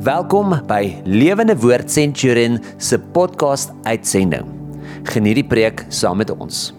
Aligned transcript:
Welkom 0.00 0.54
by 0.64 1.02
Lewende 1.04 1.52
Woord 1.60 1.90
Centurion 1.92 2.54
se 2.80 2.96
podcast 3.12 3.68
uitsending. 3.84 4.46
Geniet 5.12 5.36
die 5.36 5.44
preek 5.44 5.82
saam 5.92 6.22
met 6.22 6.30
ons. 6.32 6.70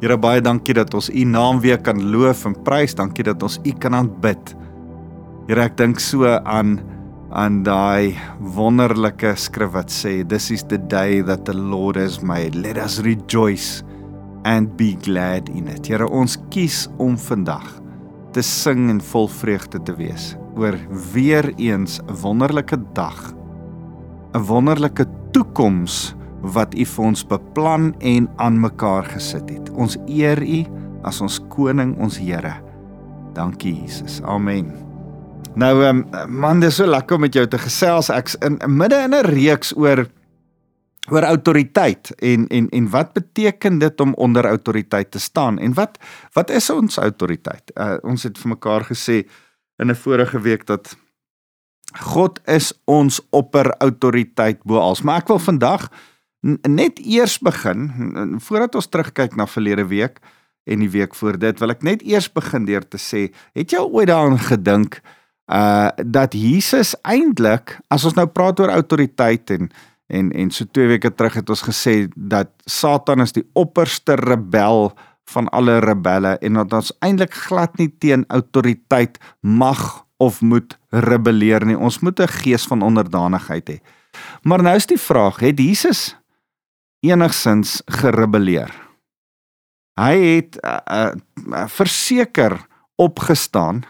Here 0.00 0.16
baie 0.16 0.40
dankie 0.40 0.72
dat 0.78 0.94
ons 0.96 1.10
U 1.12 1.24
naam 1.28 1.60
weer 1.60 1.76
kan 1.84 2.00
loof 2.14 2.46
en 2.48 2.54
prys. 2.64 2.94
Dankie 2.96 3.26
dat 3.28 3.44
ons 3.44 3.58
U 3.60 3.74
kan 3.76 3.98
aanbid. 3.98 4.54
Here 5.50 5.66
ek 5.66 5.76
dink 5.76 6.00
so 6.00 6.24
aan 6.48 6.78
aan 7.36 7.60
daai 7.66 8.16
wonderlike 8.56 9.34
skrif 9.36 9.74
wat 9.76 9.92
sê 9.92 10.22
this 10.24 10.48
is 10.48 10.64
the 10.72 10.80
day 10.80 11.20
that 11.28 11.44
the 11.44 11.52
Lord 11.52 12.00
has 12.00 12.22
made. 12.24 12.56
Let 12.56 12.80
us 12.80 13.02
rejoice 13.04 13.84
and 14.48 14.72
be 14.80 14.94
glad 15.04 15.52
in 15.52 15.68
it. 15.68 15.92
Here 15.92 16.08
ons 16.08 16.40
kies 16.48 16.86
om 16.96 17.20
vandag 17.20 17.68
te 18.32 18.40
sing 18.40 18.88
en 18.96 19.04
vol 19.12 19.28
vreugde 19.44 19.84
te 19.84 20.00
wees 20.00 20.32
oor 20.56 20.76
weer 21.12 21.52
eens 21.56 22.00
'n 22.00 22.14
wonderlike 22.20 22.78
dag. 22.92 23.32
'n 24.32 24.44
Wonderlike 24.44 25.06
toekoms 25.32 26.14
wat 26.40 26.74
U 26.74 26.84
vir 26.84 27.04
ons 27.04 27.26
beplan 27.26 27.94
en 27.98 28.28
aan 28.36 28.60
mekaar 28.60 29.04
gesit 29.04 29.50
het. 29.50 29.70
Ons 29.70 29.96
eer 30.06 30.42
U 30.42 30.64
as 31.02 31.20
ons 31.20 31.40
koning, 31.48 31.96
ons 31.98 32.18
Here. 32.18 32.54
Dankie 33.34 33.74
Jesus. 33.82 34.20
Amen. 34.22 34.72
Nou 35.56 35.84
um, 35.84 36.04
man, 36.28 36.60
dis 36.60 36.76
so 36.76 36.86
lekker 36.86 37.16
om 37.16 37.20
met 37.20 37.34
jou 37.34 37.46
te 37.48 37.58
gesels. 37.58 38.10
Ek's 38.12 38.36
in 38.44 38.58
midde 38.66 38.96
in 38.96 39.14
'n 39.14 39.24
reeks 39.24 39.72
oor 39.76 40.06
oor 41.08 41.22
autoriteit 41.22 42.10
en 42.18 42.46
en 42.46 42.68
en 42.68 42.90
wat 42.90 43.12
beteken 43.12 43.78
dit 43.78 44.00
om 44.00 44.14
onder 44.14 44.44
autoriteit 44.44 45.10
te 45.10 45.18
staan 45.18 45.58
en 45.58 45.74
wat 45.74 45.98
wat 46.32 46.50
is 46.50 46.70
ons 46.70 46.98
autoriteit? 46.98 47.70
Uh, 47.74 47.96
ons 48.02 48.22
het 48.22 48.38
vir 48.38 48.48
mekaar 48.48 48.84
gesê 48.84 49.24
in 49.76 49.90
'n 49.90 49.94
vorige 49.94 50.40
week 50.40 50.66
dat 50.66 50.96
God 52.00 52.40
is 52.44 52.72
ons 52.84 53.20
opper 53.30 53.74
autoriteit 53.78 54.62
bo 54.62 54.78
alles. 54.78 55.02
Maar 55.02 55.20
ek 55.20 55.28
wil 55.28 55.38
vandag 55.38 55.90
net 56.62 56.98
eers 56.98 57.38
begin 57.38 57.90
voordat 58.40 58.74
ons 58.74 58.86
terugkyk 58.86 59.36
na 59.36 59.46
verlede 59.46 59.86
week 59.86 60.18
en 60.64 60.78
die 60.78 60.90
week 60.90 61.14
voor 61.14 61.38
dit 61.38 61.58
wil 61.58 61.70
ek 61.70 61.82
net 61.82 62.02
eers 62.02 62.32
begin 62.32 62.64
deur 62.64 62.88
te 62.88 62.98
sê, 62.98 63.32
het 63.54 63.70
jy 63.70 63.78
ooit 63.78 64.08
daaraan 64.08 64.38
gedink 64.38 65.00
uh 65.46 65.90
dat 66.04 66.32
Jesus 66.34 66.96
eintlik 67.02 67.78
as 67.88 68.04
ons 68.04 68.14
nou 68.14 68.26
praat 68.26 68.60
oor 68.60 68.70
autoriteit 68.70 69.50
en 69.50 69.70
En 70.06 70.30
en 70.32 70.50
so 70.50 70.64
2 70.70 70.86
weke 70.86 71.10
terug 71.14 71.34
het 71.34 71.50
ons 71.50 71.64
gesê 71.66 72.06
dat 72.14 72.52
Satan 72.64 73.24
is 73.24 73.34
die 73.34 73.46
opperste 73.58 74.14
rebel 74.14 74.92
van 75.30 75.48
alle 75.48 75.78
rebelle 75.78 76.38
en 76.38 76.60
dat 76.60 76.72
ons 76.72 76.92
eintlik 77.04 77.34
glad 77.34 77.76
nie 77.78 77.90
teen 77.98 78.24
autoriteit 78.28 79.18
mag 79.40 80.06
of 80.16 80.40
moet 80.40 80.78
rebelleer 80.90 81.66
nie. 81.66 81.78
Ons 81.78 82.00
moet 82.00 82.20
'n 82.20 82.28
gees 82.28 82.66
van 82.66 82.82
onderdanigheid 82.82 83.68
hê. 83.70 83.78
Maar 84.42 84.62
nou 84.62 84.76
is 84.76 84.86
die 84.86 85.00
vraag, 85.00 85.40
het 85.40 85.58
Jesus 85.58 86.16
enigsins 87.00 87.82
gerebelleer? 87.86 88.72
Hy 90.00 90.16
het 90.36 90.58
uh, 90.64 90.78
uh, 90.86 91.66
verseker 91.66 92.66
opgestaan 92.96 93.84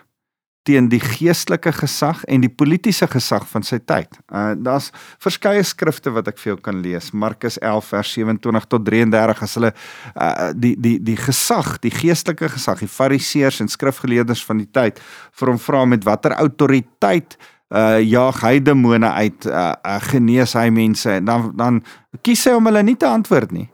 teen 0.67 0.89
die 0.91 1.01
geestelike 1.01 1.71
gesag 1.73 2.25
en 2.31 2.43
die 2.43 2.51
politieke 2.51 3.07
gesag 3.11 3.47
van 3.51 3.65
sy 3.67 3.79
tyd. 3.79 4.19
Uh 4.27 4.55
daar's 4.67 4.91
verskeie 5.23 5.63
skrifte 5.67 6.11
wat 6.15 6.29
ek 6.31 6.41
vir 6.43 6.55
jou 6.55 6.59
kan 6.69 6.81
lees. 6.83 7.13
Markus 7.15 7.59
11 7.63 7.91
vers 7.93 8.15
27 8.19 8.69
tot 8.73 8.87
33 8.89 9.43
as 9.47 9.57
hulle 9.59 9.73
uh 9.73 10.51
die 10.55 10.75
die 10.81 10.97
die 11.03 11.19
gesag, 11.21 11.77
die 11.85 11.95
geestelike 11.95 12.51
gesag, 12.57 12.83
die 12.83 12.91
fariseërs 12.91 13.63
en 13.63 13.71
skrifgeleerdes 13.73 14.43
van 14.47 14.65
die 14.65 14.71
tyd 14.71 14.99
vir 15.39 15.53
hom 15.53 15.61
vra 15.63 15.85
met 15.87 16.07
watter 16.07 16.35
autoriteit 16.37 17.39
uh 17.75 18.01
jaag 18.03 18.43
hy 18.43 18.59
demone 18.63 19.09
uit, 19.23 19.47
uh, 19.47 19.73
uh 19.75 20.01
genees 20.11 20.55
hy 20.59 20.69
mense 20.71 21.11
en 21.11 21.31
dan 21.31 21.49
dan 21.57 21.81
kies 22.23 22.45
hy 22.47 22.59
om 22.59 22.71
hulle 22.71 22.83
nie 22.87 22.99
te 22.99 23.09
antwoord 23.11 23.55
nie. 23.55 23.69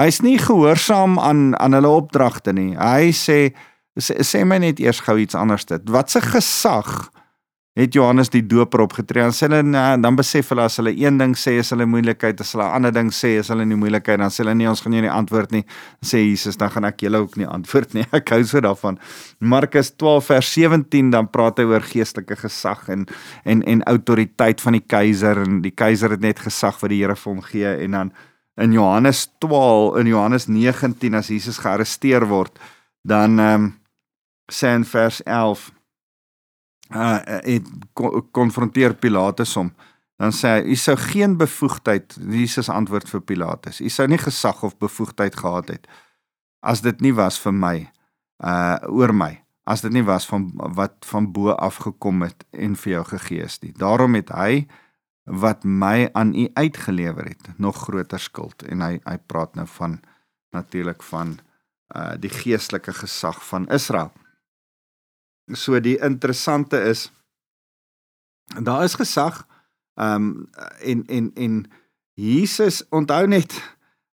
Hy's 0.00 0.20
nie 0.24 0.38
gehoorsaam 0.40 1.18
aan 1.18 1.52
aan 1.60 1.76
hulle 1.76 1.90
opdragte 1.92 2.52
nie. 2.56 2.72
Hy 2.76 3.12
sê 3.16 3.40
sê, 3.98 4.20
sê 4.26 4.44
my 4.44 4.60
net 4.62 4.80
eers 4.82 5.00
gou 5.04 5.18
iets 5.18 5.38
anders 5.38 5.66
dit. 5.68 5.90
Wat 5.90 6.10
se 6.10 6.22
gesag 6.22 7.10
het 7.78 7.94
Johannes 7.94 8.30
die 8.30 8.42
Doper 8.46 8.82
opgetree? 8.84 9.22
Dan 9.22 9.34
sê 9.34 9.46
hulle 9.48 9.62
nee, 9.66 9.96
dan 10.02 10.18
besef 10.18 10.50
hulle 10.52 10.66
as 10.66 10.78
hulle 10.80 10.92
een 10.94 11.18
ding 11.20 11.34
sê 11.38 11.56
is 11.60 11.72
hulle 11.74 11.86
moeilikheid, 11.88 12.40
as 12.42 12.52
hulle 12.54 12.66
'n 12.66 12.76
ander 12.78 12.92
ding 12.92 13.10
sê 13.10 13.38
is 13.40 13.48
hulle 13.48 13.64
nie 13.64 13.78
moeilikheid, 13.78 14.18
dan 14.18 14.30
sê 14.30 14.44
hulle 14.44 14.54
nee, 14.54 14.68
ons 14.68 14.80
gaan 14.80 14.92
jou 14.92 15.02
nie 15.02 15.10
antwoord 15.10 15.50
nie. 15.52 15.64
Dan 16.02 16.08
sê 16.12 16.22
Jesus, 16.22 16.56
dan 16.56 16.70
gaan 16.70 16.84
ek 16.84 17.00
julle 17.00 17.18
ook 17.18 17.36
nie 17.36 17.46
antwoord 17.46 17.94
nie. 17.94 18.06
Ek 18.18 18.28
hou 18.30 18.42
so 18.44 18.60
daarvan. 18.60 18.98
Markus 19.40 19.90
12 19.96 20.26
vers 20.26 20.52
17 20.52 21.10
dan 21.10 21.30
praat 21.30 21.58
hy 21.58 21.64
oor 21.64 21.80
geestelike 21.80 22.36
gesag 22.36 22.88
en 22.88 23.06
en 23.44 23.62
en 23.62 23.82
autoriteit 23.82 24.60
van 24.60 24.72
die 24.72 24.86
keiser 24.86 25.42
en 25.42 25.62
die 25.62 25.74
keiser 25.74 26.10
het 26.10 26.20
net 26.20 26.38
gesag 26.38 26.80
wat 26.80 26.90
die 26.90 27.00
Here 27.00 27.16
vir 27.16 27.32
hom 27.32 27.42
gee 27.42 27.76
en 27.84 27.90
dan 27.90 28.12
in 28.60 28.72
Johannes 28.72 29.28
12 29.40 29.96
in 30.00 30.06
Johannes 30.06 30.48
19 30.48 31.14
as 31.14 31.28
Jesus 31.28 31.58
gearresteer 31.58 32.26
word 32.28 32.58
dan 33.02 33.38
ehm 33.38 33.64
um, 33.64 33.79
sê 34.52 34.74
in 34.74 34.84
vers 34.84 35.22
11 35.22 35.70
uh 36.90 37.18
het 37.46 37.66
konfronteer 38.34 38.94
Pilatus 38.94 39.54
hom. 39.54 39.70
Dan 40.20 40.34
sê 40.36 40.48
hy: 40.58 40.72
"U 40.72 40.76
sou 40.76 40.96
geen 40.96 41.36
bevoegdheid," 41.36 42.18
Jesus 42.28 42.68
antwoord 42.68 43.08
vir 43.08 43.20
Pilatus. 43.20 43.80
"U 43.80 43.88
sou 43.88 44.08
nie 44.08 44.18
gesag 44.18 44.62
of 44.62 44.78
bevoegdheid 44.78 45.36
gehad 45.36 45.68
het 45.68 45.86
as 46.60 46.80
dit 46.80 47.00
nie 47.00 47.12
was 47.12 47.38
vir 47.40 47.52
my 47.52 47.76
uh 48.44 48.78
oor 48.88 49.12
my, 49.12 49.44
as 49.64 49.80
dit 49.80 49.92
nie 49.92 50.04
was 50.04 50.26
van 50.26 50.50
wat 50.76 51.04
van 51.08 51.32
bo 51.32 51.52
af 51.52 51.76
gekom 51.76 52.22
het 52.22 52.44
en 52.52 52.76
vir 52.76 52.92
jou 52.92 53.04
gegee 53.04 53.44
is 53.44 53.58
nie. 53.62 53.72
Daarom 53.72 54.14
het 54.14 54.28
hy 54.28 54.66
wat 55.24 55.64
my 55.64 56.10
aan 56.12 56.34
u 56.34 56.48
uitgelewer 56.54 57.24
het, 57.24 57.58
nog 57.58 57.76
groter 57.76 58.20
skuld." 58.20 58.62
En 58.62 58.80
hy 58.80 59.00
hy 59.04 59.16
praat 59.26 59.54
nou 59.54 59.66
van 59.66 60.00
natuurlik 60.52 61.02
van 61.02 61.38
uh 61.96 62.14
die 62.18 62.30
geestelike 62.30 62.92
gesag 62.92 63.46
van 63.46 63.68
Israel. 63.68 64.12
So 65.46 65.80
die 65.80 65.98
interessante 65.98 66.80
is 66.80 67.10
daar 68.58 68.84
is 68.84 68.94
gesag 68.94 69.46
ehm 69.94 70.14
um, 70.14 70.48
en 70.80 71.06
en 71.06 71.30
en 71.34 71.70
Jesus 72.14 72.82
onthou 72.88 73.26
net 73.26 73.54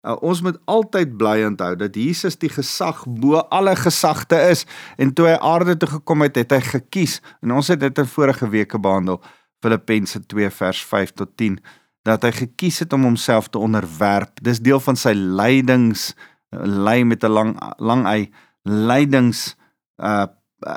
uh, 0.08 0.16
ons 0.22 0.42
moet 0.42 0.60
altyd 0.66 1.18
bly 1.18 1.42
onthou 1.48 1.76
dat 1.76 1.96
Jesus 1.96 2.38
die 2.40 2.52
gesag 2.52 3.04
bo 3.08 3.42
alle 3.50 3.76
gesagte 3.76 4.40
is. 4.50 4.66
En 4.98 5.14
toe 5.14 5.28
hy 5.28 5.36
aarde 5.36 5.78
toe 5.78 5.90
gekom 5.98 6.22
het 6.26 6.36
het 6.40 6.56
hy 6.56 6.62
gekies 6.62 7.20
en 7.42 7.56
ons 7.58 7.68
het 7.68 7.80
dit 7.80 8.04
in 8.04 8.10
vorige 8.14 8.50
weke 8.50 8.80
behandel 8.80 9.22
Filippense 9.64 10.22
2 10.26 10.50
vers 10.54 10.86
5 10.86 11.14
tot 11.18 11.36
10 11.38 11.60
dat 12.08 12.24
hy 12.24 12.32
gekies 12.32 12.80
het 12.80 12.94
om 12.96 13.04
homself 13.04 13.50
te 13.52 13.60
onderwerp. 13.60 14.40
Dis 14.42 14.62
deel 14.64 14.80
van 14.80 14.96
sy 14.96 15.12
lydings 15.12 16.14
ly 16.52 17.02
met 17.04 17.24
'n 17.24 17.32
lang 17.32 17.52
lang 17.78 18.06
hy 18.08 18.32
lydings 18.64 19.56
uh 19.98 20.28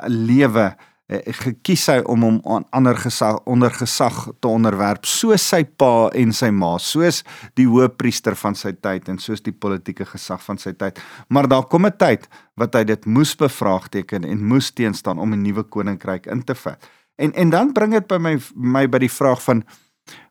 lewe 0.07 0.75
eh, 1.07 1.33
gekies 1.33 1.87
hy 1.89 1.97
om 2.09 2.23
hom 2.25 2.39
aan 2.45 2.65
ander 2.71 2.97
gesag 2.97 3.39
onder 3.49 3.73
gesag 3.73 4.27
te 4.39 4.47
onderwerp 4.47 5.05
soos 5.05 5.43
sy 5.53 5.63
pa 5.63 6.09
en 6.17 6.33
sy 6.33 6.51
ma 6.53 6.77
soos 6.79 7.23
die 7.59 7.67
hoëpriester 7.67 8.35
van 8.35 8.55
sy 8.55 8.73
tyd 8.73 9.09
en 9.09 9.19
soos 9.19 9.41
die 9.41 9.53
politieke 9.53 10.05
gesag 10.05 10.43
van 10.45 10.57
sy 10.61 10.73
tyd. 10.73 10.99
Maar 11.29 11.47
daar 11.47 11.67
kom 11.67 11.85
'n 11.85 11.97
tyd 11.97 12.27
wat 12.55 12.75
hy 12.75 12.83
dit 12.83 13.05
moes 13.05 13.35
bevraagteken 13.35 14.23
en 14.23 14.47
moes 14.47 14.71
teenstaan 14.71 15.19
om 15.19 15.33
'n 15.33 15.41
nuwe 15.41 15.63
koninkryk 15.63 16.25
in 16.27 16.43
te 16.43 16.55
vat. 16.55 16.79
En 17.17 17.33
en 17.33 17.49
dan 17.49 17.73
bring 17.73 17.91
dit 17.91 18.07
by 18.07 18.17
my 18.17 18.39
my 18.55 18.87
by 18.87 18.99
die 18.99 19.11
vraag 19.11 19.43
van 19.43 19.63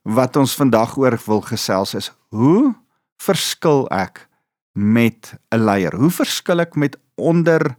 wat 0.03 0.37
ons 0.37 0.55
vandag 0.55 0.97
oor 0.97 1.19
wil 1.27 1.41
gesels 1.41 1.95
is 1.95 2.13
hoe 2.31 2.75
verskil 3.21 3.87
ek 3.91 4.29
met 4.73 5.35
'n 5.53 5.65
leier? 5.65 5.95
Hoe 5.97 6.11
verskil 6.11 6.61
ek 6.61 6.77
met 6.77 6.97
onder 7.17 7.77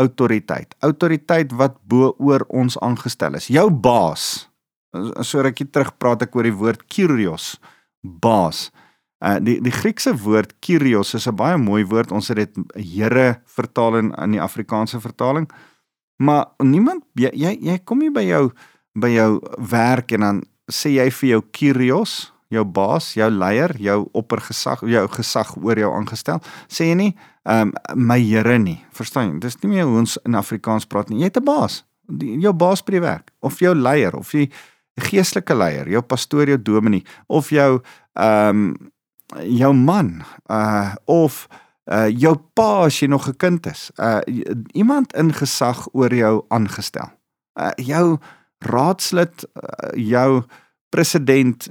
autoriteit. 0.00 0.74
Autoriteit 0.86 1.52
wat 1.58 1.76
bo 1.88 2.14
oor 2.18 2.44
ons 2.48 2.78
aangestel 2.80 3.36
is. 3.38 3.50
Jou 3.52 3.68
baas. 3.70 4.46
So 5.22 5.42
rukkie 5.44 5.68
terug 5.70 5.92
praat 6.02 6.24
ek 6.26 6.34
oor 6.34 6.48
die 6.48 6.56
woord 6.56 6.86
kyrios, 6.90 7.54
baas. 8.02 8.68
Uh 9.20 9.36
die 9.44 9.58
die 9.62 9.74
Griekse 9.74 10.14
woord 10.16 10.56
kyrios 10.64 11.14
is 11.14 11.28
'n 11.28 11.36
baie 11.36 11.58
mooi 11.58 11.84
woord. 11.84 12.12
Ons 12.12 12.28
het 12.28 12.36
dit 12.36 12.54
Here 12.74 13.42
vertaal 13.44 13.98
in 13.98 14.14
in 14.14 14.32
die 14.32 14.42
Afrikaanse 14.42 15.00
vertaling. 15.00 15.50
Maar 16.18 16.46
niemand 16.58 17.04
jy 17.14 17.30
jy, 17.34 17.58
jy 17.60 17.78
kom 17.84 18.00
hier 18.00 18.12
by 18.12 18.24
jou 18.24 18.52
by 18.94 19.08
jou 19.08 19.40
werk 19.58 20.12
en 20.12 20.20
dan 20.20 20.42
sê 20.70 20.90
jy 20.96 21.10
vir 21.10 21.28
jou 21.30 21.42
kyrios 21.52 22.32
jou 22.50 22.64
baas, 22.66 23.12
jou 23.14 23.30
leier, 23.30 23.74
jou 23.78 24.08
oppergesag, 24.18 24.82
jou 24.90 25.04
gesag 25.14 25.52
oor 25.62 25.78
jou 25.78 25.90
aangestel, 25.94 26.40
sê 26.68 26.90
jy 26.90 26.96
nie 26.98 27.12
ehm 27.48 27.70
um, 27.70 27.72
my 27.96 28.18
Here 28.20 28.58
nie. 28.58 28.78
Verstaan 28.92 29.30
jy? 29.30 29.38
Dis 29.40 29.56
nie 29.62 29.70
meer 29.72 29.88
hoe 29.88 30.02
ons 30.02 30.18
in 30.28 30.36
Afrikaans 30.36 30.84
praat 30.86 31.08
nie. 31.08 31.22
Jy 31.22 31.30
het 31.30 31.38
'n 31.40 31.44
baas. 31.44 31.84
Die, 32.06 32.36
jou 32.40 32.52
baas 32.52 32.82
by 32.84 32.92
die 32.92 33.00
werk 33.00 33.30
of 33.40 33.60
jou 33.60 33.74
leier 33.74 34.16
of 34.16 34.32
jy 34.32 34.50
geestelike 35.00 35.54
leier, 35.54 35.88
jou 35.88 36.02
pastoor, 36.02 36.48
jou 36.48 36.58
dominee 36.58 37.04
of 37.28 37.50
jou 37.50 37.80
ehm 38.14 38.74
um, 38.74 38.90
jou 39.46 39.72
man 39.74 40.22
uh 40.50 40.94
of 41.06 41.46
uh 41.86 42.08
jou 42.08 42.34
pa 42.54 42.84
as 42.84 43.00
jy 43.00 43.08
nog 43.08 43.28
'n 43.28 43.36
kind 43.36 43.66
is. 43.66 43.90
Uh 43.96 44.20
iemand 44.72 45.12
in 45.14 45.32
gesag 45.32 45.88
oor 45.92 46.14
jou 46.14 46.44
aangestel. 46.48 47.10
Uh 47.54 47.70
jou 47.76 48.18
raadslid 48.58 49.44
uh, 49.54 49.90
jou 49.94 50.42
president 50.90 51.68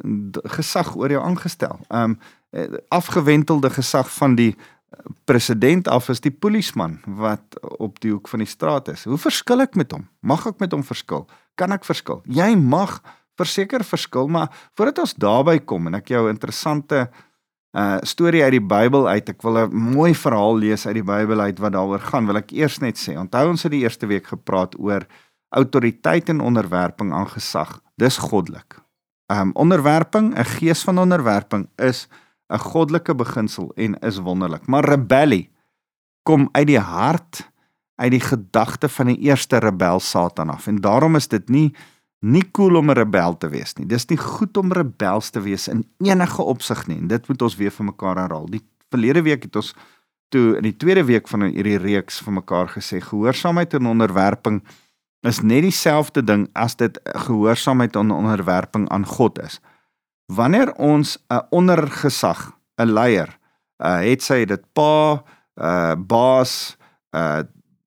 gesag 0.57 0.95
oor 0.95 1.11
jou 1.11 1.23
aangestel. 1.23 1.79
Um 1.89 2.19
afgewentelde 2.89 3.69
gesag 3.69 4.07
van 4.09 4.35
die 4.35 4.55
president 5.29 5.87
af 5.87 6.09
is 6.09 6.21
die 6.23 6.33
polisieman 6.33 6.97
wat 7.19 7.59
op 7.77 7.99
die 8.01 8.11
hoek 8.11 8.27
van 8.31 8.41
die 8.41 8.49
straat 8.49 8.89
is. 8.89 9.05
Hoe 9.05 9.19
verskil 9.21 9.61
ek 9.61 9.77
met 9.77 9.93
hom? 9.93 10.07
Mag 10.25 10.47
ek 10.49 10.59
met 10.63 10.73
hom 10.73 10.83
verskil? 10.85 11.27
Kan 11.59 11.75
ek 11.75 11.85
verskil? 11.85 12.23
Jy 12.25 12.55
mag 12.57 12.97
verseker 13.39 13.85
verskil, 13.85 14.27
maar 14.27 14.49
voordat 14.75 15.03
ons 15.05 15.15
daarby 15.15 15.59
kom 15.69 15.87
en 15.87 15.99
ek 15.99 16.11
jou 16.15 16.27
interessante 16.31 17.07
uh 17.77 17.99
storie 18.01 18.41
uit 18.41 18.55
die 18.55 18.65
Bybel 18.65 19.05
uit, 19.05 19.29
ek 19.29 19.43
wil 19.45 19.59
'n 19.61 19.75
mooi 19.93 20.13
verhaal 20.17 20.57
lees 20.57 20.87
uit 20.87 20.97
die 20.97 21.05
Bybel 21.05 21.39
uit 21.39 21.59
wat 21.59 21.73
daaroor 21.77 22.01
gaan, 22.01 22.25
wil 22.25 22.41
ek 22.41 22.51
eers 22.51 22.79
net 22.81 22.97
sê. 22.97 23.13
Onthou 23.13 23.49
ons 23.49 23.63
het 23.63 23.71
die 23.71 23.85
eerste 23.85 24.07
week 24.07 24.25
gepraat 24.27 24.73
oor 24.79 25.05
autoriteit 25.53 26.29
en 26.29 26.41
onderwerping 26.41 27.13
aan 27.13 27.29
gesag. 27.29 27.81
Dis 27.97 28.17
goddelik. 28.17 28.81
Um 29.31 29.51
onderwerping, 29.53 30.33
'n 30.33 30.45
gees 30.45 30.83
van 30.83 30.97
onderwerping 30.97 31.69
is 31.75 32.07
'n 32.47 32.57
goddelike 32.57 33.15
beginsel 33.15 33.71
en 33.75 33.99
is 33.99 34.17
wonderlik. 34.17 34.67
Maar 34.67 34.85
rebellie 34.85 35.49
kom 36.23 36.49
uit 36.51 36.67
die 36.67 36.79
hart, 36.79 37.51
uit 37.95 38.11
die 38.11 38.23
gedagte 38.23 38.89
van 38.89 39.05
die 39.05 39.17
eerste 39.17 39.57
rebel 39.57 39.99
Satan 39.99 40.49
af. 40.49 40.67
En 40.67 40.75
daarom 40.75 41.15
is 41.15 41.27
dit 41.27 41.49
nie 41.49 41.75
nie 42.19 42.51
cool 42.51 42.75
om 42.75 42.89
'n 42.89 42.97
rebel 42.97 43.37
te 43.37 43.49
wees 43.49 43.73
nie. 43.73 43.85
Dis 43.85 44.05
nie 44.05 44.17
goed 44.17 44.57
om 44.57 44.71
rebels 44.71 45.29
te 45.29 45.41
wees 45.41 45.67
in 45.67 45.87
enige 45.97 46.41
opsig 46.41 46.87
nie. 46.87 46.97
En 46.97 47.07
dit 47.07 47.27
moet 47.27 47.41
ons 47.41 47.55
weer 47.55 47.71
vir 47.71 47.85
mekaar 47.85 48.15
herhaal. 48.15 48.45
Die 48.45 48.65
verlede 48.89 49.21
week 49.21 49.43
het 49.43 49.55
ons 49.55 49.75
toe 50.29 50.57
in 50.57 50.63
die 50.63 50.77
tweede 50.77 51.03
week 51.03 51.27
van 51.27 51.41
hierdie 51.41 51.77
reeks 51.77 52.19
vir 52.19 52.33
mekaar 52.33 52.67
gesê 52.67 53.01
gehoorsaamheid 53.01 53.73
en 53.73 53.85
onderwerping 53.85 54.63
is 55.27 55.41
net 55.41 55.61
dieselfde 55.61 56.23
ding 56.23 56.47
as 56.53 56.75
dit 56.75 56.99
gehoorsaamheid 57.03 57.95
en 57.95 58.11
onderwerping 58.11 58.89
aan 58.89 59.05
God 59.05 59.39
is. 59.43 59.59
Wanneer 60.31 60.73
ons 60.73 61.17
'n 61.27 61.41
ondergesag, 61.49 62.51
'n 62.77 62.93
leier, 62.93 63.37
uh, 63.83 63.99
het 63.99 64.23
sy 64.23 64.45
dit 64.45 64.63
pa, 64.73 65.23
uh, 65.55 65.95
baas, 65.95 66.77
uh, 67.15 67.41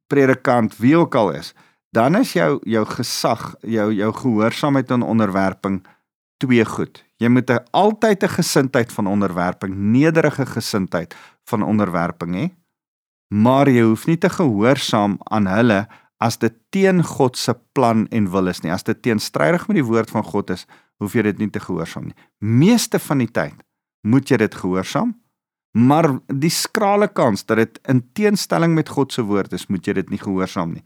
predikant, 0.06 0.76
wie 0.76 0.96
ook 0.96 1.14
al 1.14 1.30
is, 1.30 1.54
dan 1.90 2.16
is 2.16 2.32
jou 2.32 2.60
jou 2.64 2.84
gesag, 2.86 3.54
jou 3.60 3.92
jou 3.92 4.12
gehoorsaamheid 4.12 4.90
en 4.90 5.02
onderwerping 5.02 5.82
twee 6.36 6.64
goed. 6.64 7.04
Jy 7.16 7.28
moet 7.28 7.50
'n 7.50 7.64
altyd 7.70 8.22
'n 8.22 8.28
gesindheid 8.28 8.92
van 8.92 9.06
onderwerping, 9.06 9.74
nederige 9.74 10.46
gesindheid 10.46 11.14
van 11.44 11.62
onderwerping 11.62 12.34
hê. 12.34 12.50
Maar 13.28 13.68
jy 13.68 13.82
hoef 13.82 14.06
nie 14.06 14.18
te 14.18 14.28
gehoorsaam 14.28 15.18
aan 15.24 15.46
hulle 15.46 15.88
as 16.22 16.38
dit 16.38 16.54
teen 16.74 17.02
God 17.02 17.36
se 17.38 17.54
plan 17.74 18.06
en 18.14 18.30
wil 18.30 18.50
is 18.52 18.62
nie. 18.62 18.72
As 18.72 18.86
dit 18.86 18.98
teenstrydig 19.02 19.66
met 19.68 19.80
die 19.80 19.86
woord 19.86 20.12
van 20.12 20.24
God 20.26 20.52
is, 20.54 20.66
hoef 21.02 21.16
jy 21.18 21.26
dit 21.26 21.42
nie 21.42 21.50
te 21.50 21.62
gehoorsaam 21.62 22.10
nie. 22.10 22.16
Meeste 22.38 23.00
van 23.02 23.24
die 23.24 23.30
tyd 23.30 23.58
moet 24.06 24.30
jy 24.30 24.38
dit 24.42 24.54
gehoorsaam. 24.62 25.16
Maar 25.72 26.10
die 26.28 26.52
skrale 26.52 27.08
kans 27.08 27.46
dat 27.48 27.62
dit 27.62 27.78
in 27.88 28.02
teenstelling 28.14 28.74
met 28.76 28.92
God 28.92 29.12
se 29.14 29.24
woord 29.24 29.54
is, 29.56 29.66
moet 29.72 29.86
jy 29.88 29.96
dit 30.02 30.12
nie 30.12 30.20
gehoorsaam 30.20 30.76
nie. 30.76 30.84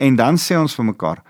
En 0.00 0.16
dan 0.16 0.40
sê 0.40 0.56
ons 0.56 0.74
vir 0.78 0.88
mekaar, 0.88 1.20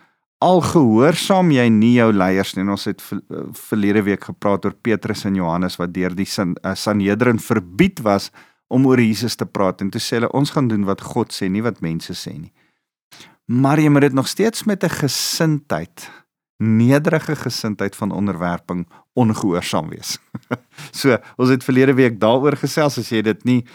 al 0.42 0.62
gehoorsaam 0.64 1.50
jy 1.54 1.66
nie 1.70 1.96
jou 1.96 2.08
leiers 2.14 2.54
nie. 2.56 2.64
Ons 2.70 2.86
het 2.90 3.02
eh, 3.12 3.42
verlede 3.58 4.04
week 4.06 4.30
gepraat 4.30 4.64
oor 4.66 4.76
Petrus 4.86 5.26
en 5.28 5.36
Johannes 5.38 5.78
wat 5.80 5.92
deur 5.94 6.14
die 6.16 6.28
eh, 6.28 6.74
Sanhedrin 6.78 7.42
verbied 7.42 8.04
was 8.06 8.30
om 8.72 8.86
oor 8.88 9.02
Jesus 9.02 9.36
te 9.36 9.46
praat 9.46 9.82
en 9.82 9.90
toe 9.92 10.00
sê 10.00 10.16
hulle 10.20 10.30
ons 10.32 10.54
gaan 10.54 10.70
doen 10.70 10.86
wat 10.88 11.02
God 11.04 11.34
sê, 11.34 11.50
nie 11.50 11.64
wat 11.64 11.82
mense 11.84 12.14
sê 12.16 12.38
nie. 12.38 12.52
Maar 13.52 13.80
jy 13.80 13.90
moet 13.92 14.06
dit 14.06 14.14
nog 14.16 14.28
steeds 14.28 14.64
met 14.64 14.84
'n 14.84 14.88
gesindheid, 14.88 16.10
nederige 16.56 17.36
gesindheid 17.36 17.96
van 17.96 18.10
onderwerping 18.10 18.88
ongehoorsaam 19.12 19.88
wees. 19.88 20.18
so, 21.00 21.18
ons 21.36 21.48
het 21.48 21.64
verlede 21.64 21.94
week 21.94 22.20
daaroor 22.20 22.56
gesels 22.56 22.98
as 22.98 23.08
jy 23.08 23.22
dit 23.22 23.44
nie 23.44 23.66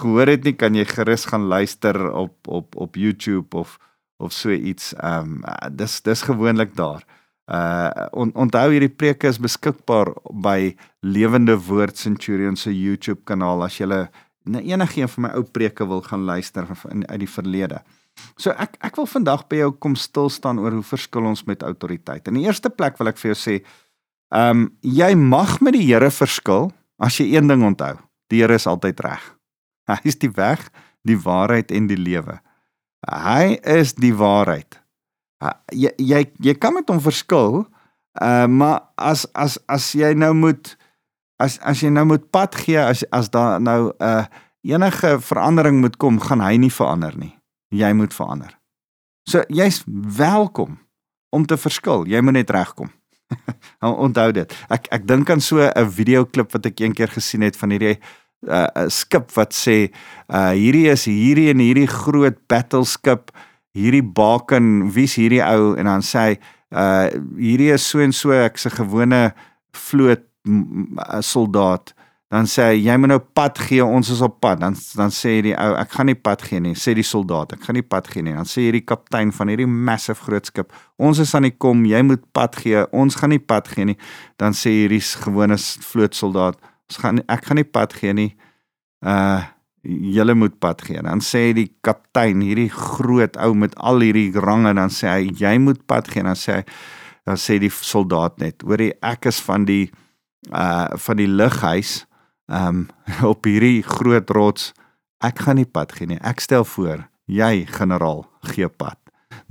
gehoor 0.00 0.26
het 0.26 0.44
nie, 0.44 0.52
kan 0.52 0.74
jy 0.74 0.84
gerus 0.84 1.24
gaan 1.24 1.48
luister 1.48 2.12
op 2.12 2.48
op 2.48 2.76
op 2.76 2.94
YouTube 2.96 3.56
of 3.56 3.78
of 4.16 4.32
so 4.32 4.50
iets. 4.50 4.94
Ehm 4.94 5.42
um, 5.44 5.76
dis 5.76 6.00
dis 6.02 6.22
gewoonlik 6.22 6.76
daar. 6.76 7.04
Uh 7.46 8.06
on, 8.10 8.32
onthou 8.34 8.70
hierdie 8.70 8.96
preke 8.96 9.28
is 9.28 9.38
beskikbaar 9.38 10.14
by 10.32 10.76
Lewende 11.00 11.58
Woord 11.58 11.98
Centurion 11.98 12.56
se 12.56 12.72
YouTube 12.80 13.20
kanaal 13.24 13.62
as 13.62 13.78
jy 13.78 13.86
na 14.44 14.60
enigiets 14.60 15.12
van 15.12 15.22
my 15.22 15.30
ou 15.34 15.42
preke 15.42 15.86
wil 15.86 16.02
gaan 16.02 16.24
luister 16.24 16.66
in 16.90 17.08
uit 17.08 17.18
die 17.18 17.30
verlede. 17.30 17.82
So 18.36 18.52
ek 18.52 18.76
ek 18.84 18.96
wil 18.96 19.08
vandag 19.08 19.46
by 19.50 19.60
jou 19.62 19.72
kom 19.80 19.96
stil 19.96 20.30
staan 20.32 20.60
oor 20.62 20.74
hoe 20.76 20.84
verskil 20.84 21.28
ons 21.28 21.44
met 21.48 21.62
autoriteit. 21.62 22.26
In 22.28 22.38
die 22.40 22.46
eerste 22.46 22.70
plek 22.70 22.98
wil 23.00 23.12
ek 23.12 23.20
vir 23.20 23.32
jou 23.32 23.38
sê, 23.38 23.54
ehm 24.34 24.66
um, 24.66 24.66
jy 24.82 25.14
mag 25.14 25.60
met 25.60 25.76
die 25.76 25.86
Here 25.86 26.10
verskil 26.10 26.72
as 26.98 27.20
jy 27.20 27.36
een 27.36 27.48
ding 27.48 27.62
onthou. 27.64 27.94
Die 28.30 28.42
Here 28.42 28.54
is 28.54 28.66
altyd 28.66 29.00
reg. 29.00 29.22
Hy 29.90 30.00
is 30.04 30.18
die 30.18 30.32
weg, 30.34 30.66
die 31.06 31.18
waarheid 31.18 31.70
en 31.70 31.86
die 31.86 32.00
lewe. 32.00 32.40
Hy 33.06 33.56
is 33.62 33.94
die 33.94 34.14
waarheid. 34.16 34.80
Jy 35.72 35.92
jy 36.00 36.24
jy 36.42 36.54
kan 36.58 36.74
met 36.74 36.88
hom 36.90 37.00
verskil, 37.00 37.64
uh, 38.20 38.46
maar 38.48 38.90
as 38.96 39.26
as 39.34 39.60
as 39.68 39.92
jy 39.94 40.14
nou 40.16 40.32
moet 40.34 40.74
as 41.38 41.60
as 41.60 41.84
jy 41.84 41.92
nou 41.92 42.06
moet 42.08 42.24
pad 42.32 42.56
gee 42.56 42.80
as 42.80 43.04
as 43.12 43.30
daar 43.30 43.60
nou 43.60 43.92
'n 43.92 44.02
uh, 44.02 44.24
enige 44.66 45.20
verandering 45.20 45.80
moet 45.80 45.96
kom, 45.96 46.18
gaan 46.20 46.40
hy 46.40 46.56
nie 46.56 46.72
verander 46.72 47.14
nie. 47.16 47.35
Jy 47.74 47.92
moet 47.92 48.14
verander. 48.14 48.58
So 49.28 49.42
jy's 49.48 49.82
welkom 50.16 50.78
om 51.34 51.46
te 51.46 51.56
verskil. 51.58 52.06
Jy 52.06 52.20
moet 52.22 52.38
net 52.38 52.50
regkom. 52.50 52.92
Onthou 54.06 54.30
dit. 54.32 54.52
Ek 54.70 54.86
ek 54.94 55.06
dink 55.08 55.30
aan 55.30 55.42
so 55.42 55.58
'n 55.58 55.90
videoklip 55.90 56.52
wat 56.54 56.66
ek 56.66 56.80
eendag 56.80 57.12
gesien 57.12 57.42
het 57.42 57.56
van 57.58 57.74
hierdie 57.74 57.98
uh, 58.46 58.68
'n 58.86 58.90
skip 58.90 59.32
wat 59.34 59.54
sê 59.54 59.90
uh 60.30 60.54
hierdie 60.54 60.86
is 60.92 61.06
hierdie 61.10 61.50
en 61.50 61.58
hierdie 61.58 61.90
groot 61.90 62.38
battleskip 62.46 63.34
hierdie 63.74 64.04
baken 64.04 64.92
wie's 64.94 65.16
hierdie 65.18 65.42
ou 65.42 65.74
en 65.74 65.90
dan 65.90 66.02
sê 66.06 66.18
hy 66.18 66.38
uh 66.70 67.10
hierdie 67.34 67.72
is 67.74 67.82
so 67.82 67.98
en 68.00 68.12
so 68.12 68.30
ek's 68.32 68.66
'n 68.66 68.78
gewone 68.78 69.34
vloot 69.72 70.22
soldaat 71.20 71.94
dan 72.30 72.48
sê 72.50 72.72
hy 72.72 72.78
jy 72.88 72.96
moet 72.98 73.12
nou 73.12 73.20
pad 73.38 73.58
gee 73.68 73.84
ons 73.84 74.08
is 74.10 74.22
op 74.24 74.40
pad 74.42 74.60
dan 74.64 74.74
dan 74.98 75.12
sê 75.14 75.38
die 75.46 75.54
ou 75.54 75.74
ek 75.78 75.92
gaan 75.94 76.10
nie 76.10 76.18
pad 76.18 76.42
gee 76.42 76.60
nie 76.60 76.74
sê 76.74 76.94
die 76.98 77.06
soldaat 77.06 77.54
ek 77.54 77.66
gaan 77.68 77.78
nie 77.78 77.86
pad 77.86 78.08
gee 78.10 78.24
nie 78.26 78.34
dan 78.34 78.48
sê 78.50 78.66
hierdie 78.66 78.82
kaptein 78.82 79.30
van 79.36 79.52
hierdie 79.52 79.68
massive 79.70 80.26
groot 80.26 80.50
skip 80.50 80.74
ons 80.98 81.22
is 81.22 81.34
aan 81.38 81.46
die 81.46 81.54
kom 81.54 81.84
jy 81.86 82.02
moet 82.02 82.24
pad 82.34 82.58
gee 82.58 82.82
ons 82.90 83.18
gaan 83.20 83.30
nie 83.30 83.42
pad 83.42 83.70
gee 83.70 83.92
nie 83.92 83.98
dan 84.42 84.58
sê 84.58 84.74
hierdie 84.74 85.04
gewone 85.22 85.58
vloot 85.90 86.18
soldaat 86.18 86.58
ons 86.86 87.02
gaan 87.02 87.20
ek 87.26 87.46
gaan 87.48 87.60
nie 87.60 87.66
pad 87.66 87.94
gee 87.98 88.14
nie. 88.14 88.32
Uh 89.02 89.42
julle 89.86 90.34
moet 90.34 90.56
pad 90.58 90.80
gee. 90.82 90.98
Dan 90.98 91.20
sê 91.22 91.52
die 91.54 91.68
kaptein, 91.86 92.40
hierdie 92.42 92.72
groot 92.74 93.36
ou 93.38 93.52
met 93.54 93.76
al 93.78 94.02
hierdie 94.02 94.32
range, 94.42 94.72
dan 94.74 94.90
sê 94.90 95.12
hy 95.12 95.28
jy 95.38 95.52
moet 95.62 95.78
pad 95.86 96.10
gee. 96.10 96.24
Dan 96.26 96.38
sê 96.38 96.56
hy 96.58 96.64
dan 97.26 97.38
sê 97.38 97.60
die 97.62 97.70
soldaat 97.70 98.40
net, 98.42 98.62
hoorie 98.66 98.92
ek 99.02 99.30
is 99.30 99.38
van 99.46 99.66
die 99.66 99.86
uh 100.54 100.94
van 101.02 101.18
die 101.18 101.26
lughuis 101.30 102.04
um 102.46 102.86
op 103.32 103.44
hierdie 103.44 103.82
groot 103.82 104.30
rots. 104.30 104.72
Ek 105.24 105.44
gaan 105.46 105.60
nie 105.60 105.68
pad 105.68 105.92
gee 105.96 106.06
nie. 106.06 106.20
Ek 106.20 106.40
stel 106.44 106.64
voor, 106.64 107.06
jy 107.26 107.66
generaal 107.70 108.24
gee 108.52 108.68
pad. 108.68 108.98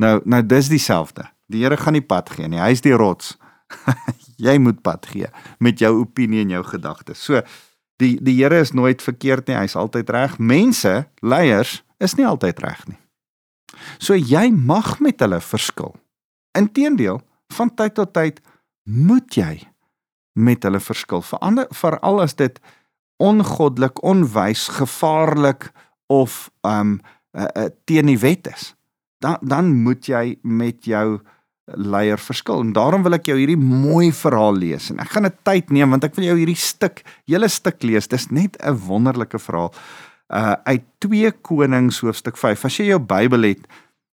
Nou 0.01 0.19
nou 0.25 0.41
dis 0.45 0.69
dieselfde. 0.71 1.27
Die 1.51 1.63
Here 1.63 1.77
gaan 1.77 1.93
nie 1.93 2.05
pad 2.05 2.29
gee 2.29 2.47
nie. 2.47 2.61
Hy's 2.61 2.83
die 2.85 2.95
rots. 2.95 3.35
jy 4.47 4.57
moet 4.61 4.81
pad 4.85 5.07
gee 5.09 5.29
met 5.63 5.79
jou 5.81 5.91
opinie 6.01 6.43
en 6.45 6.53
jou 6.53 6.63
gedagtes. 6.63 7.23
So 7.23 7.41
die 8.01 8.15
die 8.21 8.37
Here 8.39 8.59
is 8.59 8.73
nooit 8.75 9.01
verkeerd 9.01 9.49
nie, 9.49 9.57
hy's 9.57 9.77
altyd 9.79 10.09
reg. 10.13 10.37
Mense, 10.39 11.05
leiers 11.21 11.81
is 11.99 12.17
nie 12.19 12.27
altyd 12.27 12.59
reg 12.63 12.85
nie. 12.89 12.99
So 13.99 14.15
jy 14.15 14.49
mag 14.51 14.99
met 15.03 15.21
hulle 15.23 15.41
verskil. 15.43 15.95
Inteendeel, 16.55 17.19
van 17.53 17.71
tyd 17.75 17.95
tot 17.97 18.13
tyd 18.15 18.41
moet 18.85 19.35
jy 19.35 19.65
met 20.35 20.63
hulle 20.67 20.79
verskil. 20.83 21.23
Veral 21.23 22.21
as 22.23 22.35
dit 22.37 22.59
ongoddelik, 23.17 24.03
onwys, 24.03 24.67
gevaarlik 24.67 25.71
of 26.07 26.51
um 26.61 26.99
uh, 27.35 27.43
uh, 27.43 27.69
teen 27.85 28.05
die 28.11 28.19
wet 28.19 28.47
is. 28.47 28.73
Dan 29.23 29.37
dan 29.41 29.73
moet 29.83 30.07
jy 30.07 30.37
met 30.41 30.85
jou 30.85 31.19
leier 31.65 32.19
verskil. 32.21 32.61
En 32.61 32.73
daarom 32.75 33.03
wil 33.03 33.17
ek 33.17 33.29
jou 33.31 33.37
hierdie 33.39 33.59
mooi 33.59 34.11
verhaal 34.13 34.57
lees. 34.57 34.91
En 34.93 34.99
ek 35.01 35.15
gaan 35.15 35.25
'n 35.25 35.37
tyd 35.43 35.71
neem 35.71 35.89
want 35.89 36.03
ek 36.03 36.15
wil 36.15 36.25
jou 36.25 36.37
hierdie 36.37 36.59
stuk, 36.59 37.03
hele 37.25 37.47
stuk 37.47 37.83
lees. 37.83 38.07
Dis 38.07 38.29
net 38.29 38.57
'n 38.61 38.77
wonderlike 38.87 39.39
verhaal. 39.39 39.73
Uh 40.29 40.55
uit 40.63 40.83
2 40.99 41.31
Konings 41.41 41.99
hoofstuk 41.99 42.37
5. 42.37 42.65
As 42.65 42.77
jy 42.77 42.85
jou 42.85 42.99
Bybel 42.99 43.41
het, 43.41 43.67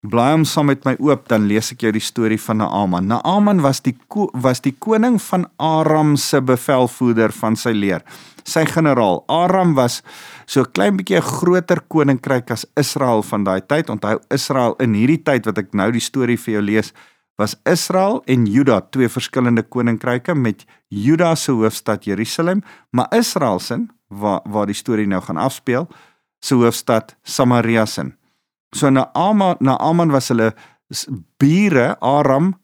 blaai 0.06 0.34
hom 0.36 0.46
saam 0.46 0.70
met 0.70 0.86
my 0.86 0.96
oop, 1.02 1.26
dan 1.32 1.48
lees 1.50 1.72
ek 1.74 1.84
jou 1.86 1.92
die 1.96 2.04
storie 2.04 2.40
van 2.42 2.62
Naaman. 2.62 3.08
Naaman 3.10 3.62
was 3.66 3.82
die 3.86 3.96
was 4.34 4.62
die 4.62 4.76
koning 4.78 5.18
van 5.22 5.48
Aram 5.58 6.16
se 6.18 6.42
bevelvoerder 6.42 7.34
van 7.34 7.56
sy 7.56 7.74
leer. 7.74 8.04
Sy 8.48 8.64
generaal. 8.66 9.24
Aram 9.28 9.74
was 9.76 10.02
so 10.46 10.64
klein 10.64 10.98
bietjie 10.98 11.18
'n 11.18 11.22
groter 11.22 11.82
koninkryk 11.88 12.52
as 12.52 12.66
Israel 12.78 13.24
van 13.24 13.44
daai 13.44 13.62
tyd. 13.62 13.90
Onthou 13.90 14.20
Israel 14.30 14.76
in 14.80 14.94
hierdie 14.94 15.24
tyd 15.24 15.46
wat 15.46 15.58
ek 15.58 15.74
nou 15.74 15.92
die 15.92 16.00
storie 16.00 16.38
vir 16.38 16.54
jou 16.54 16.62
lees, 16.62 16.94
was 17.38 17.56
Israel 17.66 18.22
en 18.26 18.46
Juda 18.46 18.82
twee 18.82 19.10
verskillende 19.10 19.64
koninkryke 19.64 20.36
met 20.36 20.66
Juda 20.90 21.36
se 21.36 21.52
hoofstad 21.52 22.06
Jerusalem, 22.06 22.64
maar 22.92 23.08
Israel 23.12 23.60
se 23.60 23.88
waar 24.10 24.42
waar 24.46 24.66
die 24.66 24.76
storie 24.76 25.08
nou 25.08 25.22
gaan 25.22 25.38
afspeel, 25.38 25.88
se 26.40 26.56
hoofstad 26.56 27.16
Samaria 27.24 27.86
se. 27.86 28.12
So 28.76 28.90
Naaman 28.90 29.58
Naaman 29.60 30.12
was 30.12 30.30
hulle 30.30 30.54
bure 31.40 31.96
Aram 32.02 32.56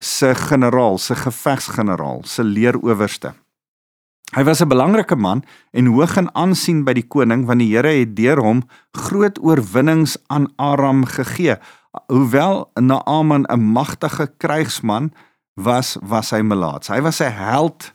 se 0.00 0.34
generaal, 0.34 0.98
se 0.98 1.14
gevegsgeneraal, 1.14 2.24
se 2.24 2.44
leerowerste. 2.44 3.34
Hy 4.34 4.42
was 4.44 4.60
'n 4.60 4.68
belangrike 4.68 5.16
man 5.16 5.44
en 5.72 5.86
hoog 5.86 6.16
in 6.16 6.34
aansien 6.34 6.84
by 6.84 6.92
die 6.92 7.06
koning 7.06 7.46
want 7.46 7.60
die 7.60 7.70
Here 7.70 7.88
het 7.88 8.16
deur 8.16 8.42
hom 8.42 8.62
groot 8.92 9.38
oorwinnings 9.38 10.18
aan 10.26 10.52
Aram 10.56 11.04
gegee. 11.04 11.56
Hoewel 12.08 12.70
Naaman 12.74 13.46
'n 13.48 13.60
magtige 13.60 14.26
krygsman 14.38 15.12
was, 15.54 15.96
was 16.02 16.30
hy 16.30 16.42
melaats. 16.42 16.88
Hy 16.88 17.00
was 17.00 17.20
'n 17.20 17.32
held 17.32 17.92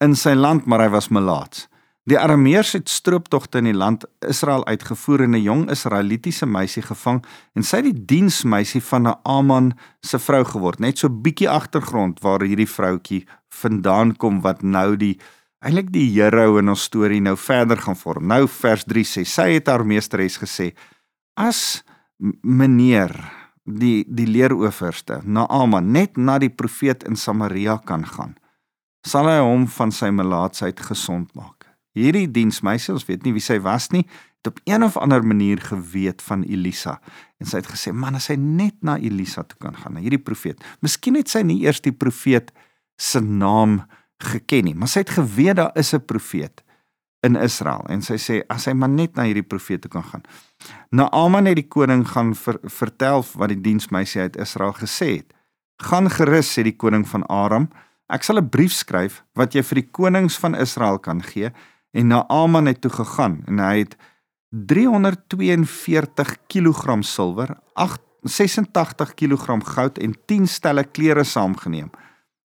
in 0.00 0.14
sy 0.14 0.34
land, 0.34 0.66
maar 0.66 0.80
hy 0.80 0.88
was 0.88 1.08
melaats. 1.08 1.68
Die 2.04 2.18
Arameërs 2.20 2.74
het 2.76 2.90
strooptogte 2.92 3.62
in 3.62 3.70
die 3.70 3.76
land 3.76 4.02
Israel 4.28 4.66
uitgevoer 4.68 5.22
en 5.24 5.36
'n 5.36 5.42
jong 5.42 5.70
Israelitiese 5.72 6.46
meisie 6.46 6.82
gevang 6.82 7.24
en 7.54 7.62
sy 7.62 7.76
het 7.76 7.84
die 7.84 8.04
diensmeisie 8.04 8.82
van 8.82 9.02
Naaman 9.02 9.72
se 10.00 10.18
vrou 10.18 10.44
geword. 10.44 10.78
Net 10.80 10.98
so 10.98 11.08
bietjie 11.08 11.48
agtergrond 11.48 12.20
waar 12.20 12.40
hierdie 12.40 12.68
vroutjie 12.68 13.26
vandaan 13.48 14.16
kom 14.16 14.40
wat 14.40 14.62
nou 14.62 14.96
die 14.96 15.18
eintlik 15.60 15.92
die 15.92 16.10
hero 16.12 16.58
in 16.58 16.68
ons 16.68 16.82
storie 16.82 17.20
nou 17.20 17.36
verder 17.36 17.76
gaan 17.76 17.96
vorm. 17.96 18.26
Nou 18.26 18.48
vers 18.48 18.84
3 18.84 19.04
sê 19.04 19.24
sy 19.24 19.48
het 19.54 19.66
haar 19.66 19.86
meesteres 19.86 20.36
gesê: 20.36 20.74
"As 21.36 21.84
meneer 22.42 23.32
die 23.64 24.04
die 24.08 24.26
leerooferste 24.26 25.20
Naaman 25.24 25.92
net 25.92 26.16
na 26.16 26.38
die 26.38 26.52
profeet 26.52 27.04
in 27.04 27.16
Samaria 27.16 27.78
kan 27.78 28.06
gaan, 28.06 28.36
sal 29.06 29.24
hy 29.24 29.40
hom 29.40 29.66
van 29.66 29.90
sy 29.92 30.10
melaatsheid 30.10 30.80
gesond 30.80 31.34
maak." 31.34 31.53
Hierdie 31.94 32.26
diensmeisie, 32.30 32.92
ons 32.94 33.06
weet 33.06 33.22
nie 33.22 33.32
wie 33.36 33.42
sy 33.42 33.60
was 33.62 33.90
nie, 33.94 34.02
het 34.42 34.50
op 34.50 34.60
een 34.66 34.82
of 34.84 34.96
ander 35.00 35.22
manier 35.24 35.60
geweet 35.62 36.22
van 36.22 36.42
Elisa 36.42 36.98
en 37.40 37.46
sy 37.46 37.62
het 37.62 37.70
gesê, 37.70 37.92
"Man, 37.92 38.14
as 38.14 38.28
hy 38.28 38.36
net 38.36 38.74
na 38.82 38.98
Elisa 38.98 39.42
toe 39.42 39.58
kan 39.58 39.76
gaan, 39.76 39.94
na 39.94 40.00
hierdie 40.00 40.22
profeet. 40.22 40.64
Miskien 40.80 41.14
het 41.14 41.28
sy 41.28 41.42
nie 41.42 41.62
eers 41.62 41.80
die 41.80 41.92
profeet 41.92 42.52
se 42.96 43.20
naam 43.20 43.86
geken 44.18 44.64
nie, 44.64 44.74
maar 44.74 44.88
sy 44.88 44.98
het 45.00 45.10
geweet 45.10 45.56
daar 45.56 45.72
is 45.74 45.94
'n 45.94 46.04
profeet 46.04 46.62
in 47.24 47.36
Israel 47.36 47.84
en 47.88 48.02
sy 48.02 48.16
sê 48.20 48.42
as 48.52 48.64
hy 48.64 48.72
maar 48.72 48.88
net 48.88 49.16
na 49.16 49.22
hierdie 49.22 49.46
profeet 49.46 49.80
toe 49.80 49.90
kan 49.90 50.04
gaan. 50.04 50.22
Naaman 50.90 51.46
het 51.46 51.56
die 51.56 51.68
koning 51.68 52.04
gaan 52.08 52.34
ver, 52.34 52.58
vertel 52.62 53.24
wat 53.34 53.48
die 53.48 53.60
diensmeisie 53.60 54.20
uit 54.20 54.36
Israel 54.36 54.72
gesê 54.72 55.16
het. 55.16 55.32
Gaan 55.82 56.10
gerus 56.10 56.52
sê 56.52 56.62
die 56.62 56.76
koning 56.76 57.08
van 57.08 57.24
Aram, 57.32 57.68
ek 58.08 58.22
sal 58.22 58.38
'n 58.38 58.48
brief 58.48 58.72
skryf 58.72 59.24
wat 59.34 59.54
jy 59.54 59.62
vir 59.62 59.74
die 59.74 59.90
konings 59.90 60.36
van 60.36 60.54
Israel 60.54 60.98
kan 60.98 61.22
gee 61.22 61.50
en 61.94 62.10
Naaman 62.10 62.66
het 62.70 62.80
toe 62.82 62.90
gegaan 62.90 63.38
en 63.50 63.62
hy 63.62 63.84
het 63.84 63.94
342 64.54 66.36
kg 66.50 66.98
silwer, 67.02 67.56
86 68.24 69.14
kg 69.18 69.58
goud 69.74 69.98
en 69.98 70.14
10 70.26 70.46
stelle 70.48 70.84
klere 70.84 71.24
saamgeneem. 71.24 71.90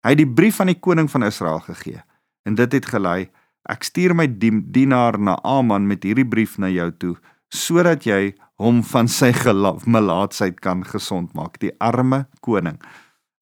Hy 0.05 0.13
het 0.13 0.21
die 0.21 0.29
brief 0.29 0.59
aan 0.61 0.71
die 0.71 0.79
koning 0.79 1.09
van 1.11 1.25
Israel 1.27 1.59
gegee 1.65 2.01
en 2.45 2.55
dit 2.55 2.71
het 2.77 2.85
gelei: 2.85 3.29
Ek 3.69 3.83
stuur 3.83 4.13
my 4.15 4.27
dienaar 4.29 5.17
Naaman 5.19 5.87
met 5.89 6.03
hierdie 6.05 6.27
brief 6.27 6.57
na 6.57 6.69
jou 6.69 6.91
toe 6.91 7.15
sodat 7.55 8.05
jy 8.05 8.35
hom 8.59 8.81
van 8.83 9.07
sy 9.07 9.31
melaatsheid 9.85 10.59
kan 10.59 10.83
gesond 10.83 11.33
maak, 11.33 11.59
die 11.59 11.71
arme 11.79 12.25
koning. 12.41 12.79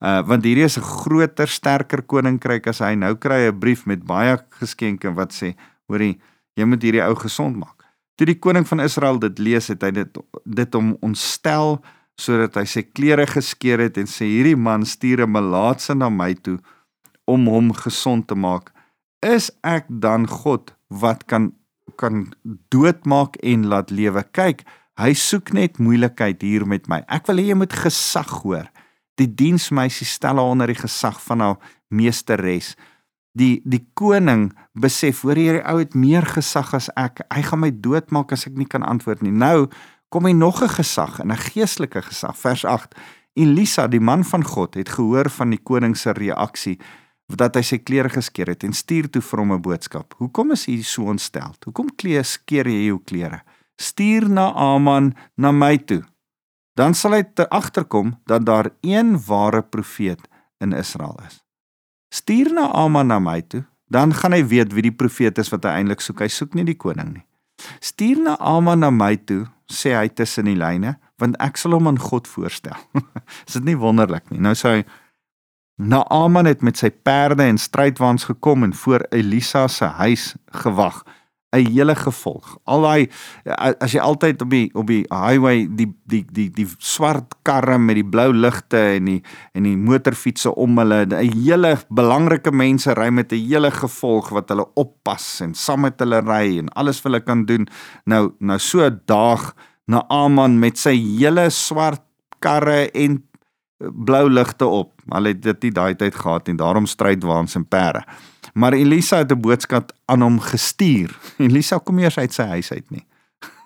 Uh 0.04 0.20
want 0.28 0.44
hierdie 0.44 0.64
is 0.64 0.78
'n 0.78 0.82
groter, 0.82 1.48
sterker 1.48 2.02
koninkryk 2.02 2.66
as 2.66 2.80
hy 2.80 2.94
nou 2.94 3.14
kry 3.16 3.48
'n 3.48 3.58
brief 3.58 3.86
met 3.86 4.04
baie 4.04 4.38
geskenke 4.60 5.14
wat 5.14 5.32
sê 5.32 5.54
hoorie, 5.90 6.18
jy 6.56 6.66
moet 6.68 6.82
hierdie 6.82 7.02
ou 7.04 7.14
gesond 7.18 7.56
maak. 7.58 7.84
Toe 8.14 8.28
die 8.30 8.38
koning 8.38 8.66
van 8.68 8.82
Israel 8.84 9.18
dit 9.18 9.40
lees, 9.42 9.68
het 9.72 9.82
hy 9.82 9.90
dit 9.94 10.18
dit 10.44 10.76
hom 10.78 10.94
ontstel 11.02 11.80
sodat 12.20 12.54
hy 12.60 12.62
sy 12.70 12.84
klere 12.86 13.26
geskeur 13.26 13.80
het 13.82 13.98
en 13.98 14.06
sê 14.06 14.28
hierdie 14.30 14.56
man 14.56 14.84
stuur 14.86 15.24
'n 15.26 15.34
melaatse 15.34 15.94
na 15.94 16.08
my 16.08 16.34
toe 16.34 16.58
om 17.26 17.46
hom 17.46 17.72
gesond 17.72 18.28
te 18.28 18.34
maak. 18.34 18.70
Is 19.22 19.50
ek 19.64 19.86
dan 19.88 20.28
God 20.28 20.74
wat 20.88 21.26
kan 21.26 21.52
kan 21.96 22.32
doodmaak 22.70 23.36
en 23.42 23.66
laat 23.66 23.90
lewe? 23.90 24.22
Kyk, 24.32 24.64
hy 24.98 25.12
soek 25.14 25.52
net 25.52 25.78
moeilikheid 25.78 26.42
hier 26.42 26.66
met 26.66 26.88
my. 26.88 27.02
Ek 27.08 27.26
wil 27.26 27.36
hê 27.36 27.50
jy 27.50 27.54
moet 27.54 27.72
gesag 27.72 28.42
hoor. 28.42 28.70
Die 29.18 29.34
diensmeisie 29.34 30.06
stel 30.06 30.36
haar 30.36 30.50
onder 30.50 30.66
die 30.66 30.78
gesag 30.78 31.20
van 31.22 31.40
haar 31.40 31.58
meesteres 31.88 32.74
die 33.38 33.62
die 33.66 33.82
koning 33.98 34.48
besef 34.78 35.24
hoor 35.26 35.38
hierdie 35.38 35.64
ou 35.66 35.78
het 35.80 35.94
meer 35.98 36.26
gesag 36.26 36.72
as 36.76 36.88
ek. 36.98 37.24
Hy 37.34 37.42
gaan 37.42 37.62
my 37.64 37.72
doodmaak 37.74 38.32
as 38.34 38.46
ek 38.48 38.58
nie 38.58 38.68
kan 38.70 38.86
antwoord 38.86 39.24
nie. 39.26 39.34
Nou 39.34 39.68
kom 40.14 40.26
hy 40.26 40.32
nog 40.32 40.62
'n 40.62 40.68
gesag, 40.68 41.20
'n 41.20 41.36
geestelike 41.36 42.02
gesag. 42.02 42.36
Vers 42.36 42.64
8. 42.64 42.94
Elisa, 43.34 43.88
die 43.88 44.00
man 44.00 44.24
van 44.24 44.44
God, 44.44 44.74
het 44.74 44.88
gehoor 44.88 45.30
van 45.30 45.50
die 45.50 45.58
koning 45.58 45.96
se 45.96 46.12
reaksie 46.12 46.78
dat 47.26 47.56
hy 47.56 47.62
sy 47.62 47.78
klere 47.78 48.08
geskeur 48.08 48.46
het 48.46 48.62
en 48.64 48.72
stuur 48.72 49.10
toe 49.10 49.22
vir 49.22 49.38
hom 49.38 49.52
'n 49.52 49.62
boodskap. 49.62 50.14
Hoekom 50.18 50.52
is 50.52 50.66
hy 50.66 50.82
so 50.82 51.02
ontstel? 51.02 51.54
Hoekom 51.64 51.88
kleë 51.96 52.22
skeer 52.24 52.66
jy 52.66 52.86
jou 52.86 53.00
klere? 53.04 53.42
Stuur 53.76 54.28
na 54.28 54.52
Aman 54.54 55.14
na 55.36 55.50
my 55.50 55.78
toe. 55.78 56.04
Dan 56.76 56.94
sal 56.94 57.12
hy 57.12 57.22
ter 57.22 57.48
agterkom 57.48 58.20
dat 58.26 58.46
daar 58.46 58.70
een 58.82 59.18
ware 59.26 59.62
profeet 59.62 60.20
in 60.60 60.72
Israel 60.72 61.18
is 61.26 61.43
stuur 62.14 62.52
na 62.54 62.68
Aman 62.78 63.10
na 63.10 63.18
my 63.22 63.40
toe, 63.42 63.64
dan 63.90 64.14
gaan 64.14 64.34
hy 64.36 64.42
weet 64.50 64.74
wie 64.74 64.86
die 64.86 64.94
profeet 64.94 65.38
is 65.42 65.50
wat 65.52 65.66
hy 65.66 65.80
eintlik 65.80 66.02
soek. 66.04 66.22
Hy 66.24 66.30
soek 66.32 66.54
nie 66.54 66.66
die 66.66 66.78
koning 66.78 67.16
nie. 67.18 67.24
Stuur 67.84 68.22
na 68.22 68.38
Aman 68.40 68.82
na 68.84 68.90
my 68.94 69.14
toe, 69.18 69.44
sê 69.70 69.94
hy 69.96 70.08
tussen 70.12 70.48
die 70.50 70.58
lyne, 70.58 70.96
want 71.22 71.38
ek 71.42 71.58
sal 71.60 71.76
hom 71.76 71.88
aan 71.90 72.00
God 72.00 72.28
voorstel. 72.30 72.76
is 73.46 73.58
dit 73.58 73.66
nie 73.70 73.78
wonderlik 73.78 74.30
nie? 74.32 74.42
Nou 74.42 74.54
sê 74.58 74.78
hy 74.78 74.84
Naaman 75.74 76.46
het 76.46 76.60
met 76.62 76.78
sy 76.78 76.92
perde 77.02 77.42
en 77.42 77.58
strydwaans 77.58 78.28
gekom 78.28 78.62
en 78.62 78.74
voor 78.78 79.02
Elisa 79.10 79.66
se 79.68 79.84
huis 79.84 80.34
gewag. 80.62 81.00
'n 81.54 81.72
hele 81.72 81.94
gevolg. 81.94 82.56
Al 82.64 82.82
daai 82.82 83.08
as 83.80 83.92
jy 83.92 84.00
altyd 84.00 84.42
op 84.42 84.50
die 84.50 84.70
op 84.74 84.86
die 84.86 85.04
highway 85.10 85.66
die 85.70 85.88
die 86.06 86.24
die 86.30 86.50
die 86.50 86.68
swart 86.78 87.34
karre 87.42 87.78
met 87.78 87.96
die 87.96 88.06
blou 88.06 88.32
ligte 88.32 88.80
en 88.96 89.04
die 89.04 89.22
en 89.54 89.62
die 89.62 89.76
motorfietsse 89.76 90.54
om 90.54 90.78
hulle, 90.78 91.06
'n 91.06 91.32
hele 91.44 91.76
belangrike 91.88 92.52
mense 92.52 92.94
ry 92.94 93.10
met 93.10 93.32
'n 93.32 93.46
hele 93.48 93.70
gevolg 93.70 94.30
wat 94.30 94.48
hulle 94.48 94.66
oppas 94.74 95.40
en 95.40 95.54
saam 95.54 95.80
met 95.80 95.98
hulle 96.00 96.20
ry 96.20 96.58
en 96.58 96.68
alles 96.74 97.02
wat 97.02 97.12
hulle 97.12 97.24
kan 97.24 97.44
doen. 97.46 97.68
Nou 98.06 98.32
nou 98.38 98.58
so 98.58 98.84
'n 98.84 99.00
dag 99.06 99.54
na 99.86 100.04
Aman 100.08 100.58
met 100.58 100.78
sy 100.78 100.96
hele 100.96 101.50
swart 101.50 102.02
karre 102.40 102.90
en 102.92 103.22
blou 103.78 104.28
ligte 104.30 104.66
op. 104.66 104.92
Hulle 105.08 105.34
het 105.34 105.42
dit 105.42 105.62
nie 105.62 105.72
daai 105.72 105.94
tyd 105.94 106.14
gehad 106.14 106.48
en 106.48 106.56
daarom 106.56 106.86
strydwaans 106.86 107.54
en 107.54 107.66
perde. 107.68 108.04
Maar 108.54 108.72
Elisa 108.72 109.16
het 109.16 109.32
'n 109.32 109.40
boodskap 109.40 109.92
aan 110.04 110.20
hom 110.20 110.40
gestuur. 110.40 111.18
Elisa 111.46 111.78
kom 111.78 111.98
eers 111.98 112.18
uit 112.18 112.32
sy 112.32 112.42
huis 112.42 112.72
uit 112.72 112.90
nie. 112.90 113.06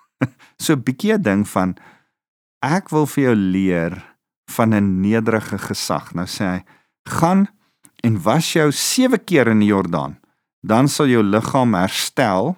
so 0.62 0.73
'n 0.73 0.83
bietjie 0.83 1.12
'n 1.12 1.23
ding 1.23 1.49
van 1.49 1.76
ek 2.59 2.88
wil 2.88 3.07
vir 3.07 3.25
jou 3.25 3.35
leer 3.35 4.16
van 4.50 4.75
'n 4.75 5.00
nederige 5.00 5.59
gesag. 5.59 6.14
Nou 6.14 6.26
sê 6.26 6.45
hy: 6.45 6.64
"Gaan 7.09 7.49
en 8.00 8.23
was 8.23 8.52
jou 8.52 8.73
7 8.73 9.25
keer 9.25 9.47
in 9.47 9.59
die 9.59 9.68
Jordaan, 9.68 10.21
dan 10.61 10.88
sal 10.88 11.07
jou 11.07 11.23
liggaam 11.23 11.75
herstel 11.75 12.57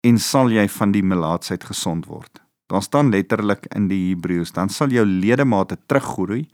en 0.00 0.18
sal 0.18 0.50
jy 0.50 0.68
van 0.68 0.92
die 0.92 1.02
melaatsheid 1.02 1.64
gesond 1.64 2.06
word." 2.06 2.40
Daar 2.66 2.82
staan 2.82 3.10
letterlik 3.10 3.66
in 3.66 3.88
die 3.88 4.14
Hebreëus, 4.14 4.52
dan 4.52 4.68
sal 4.68 4.88
jou 4.88 5.06
ledemate 5.06 5.78
teruggroei 5.86 6.48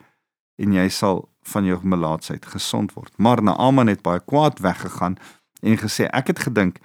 en 0.58 0.72
jy 0.72 0.88
sal 0.88 1.29
van 1.42 1.64
jou 1.64 1.78
melaatsheid 1.82 2.46
gesond 2.46 2.92
word. 2.92 3.12
Maar 3.16 3.42
Naaman 3.42 3.86
het 3.86 4.02
baie 4.02 4.20
kwaad 4.20 4.58
weggegaan 4.58 5.16
en 5.62 5.78
gesê 5.78 6.08
ek 6.12 6.26
het 6.26 6.38
gedink 6.38 6.80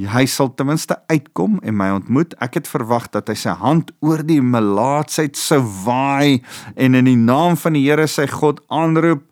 hy 0.00 0.24
sal 0.26 0.48
ten 0.54 0.66
minste 0.66 0.96
uitkom 1.06 1.58
en 1.62 1.76
my 1.76 1.90
ontmoet. 1.92 2.34
Ek 2.42 2.56
het 2.60 2.68
verwag 2.70 3.10
dat 3.12 3.28
hy 3.28 3.36
sy 3.38 3.54
hand 3.60 3.92
oor 4.00 4.22
die 4.24 4.40
melaatsheid 4.42 5.36
sou 5.36 5.60
waai 5.84 6.42
en 6.76 6.96
in 6.98 7.10
die 7.10 7.18
naam 7.18 7.58
van 7.60 7.76
die 7.76 7.84
Here 7.84 8.06
sy 8.08 8.26
God 8.30 8.62
aanroep 8.72 9.22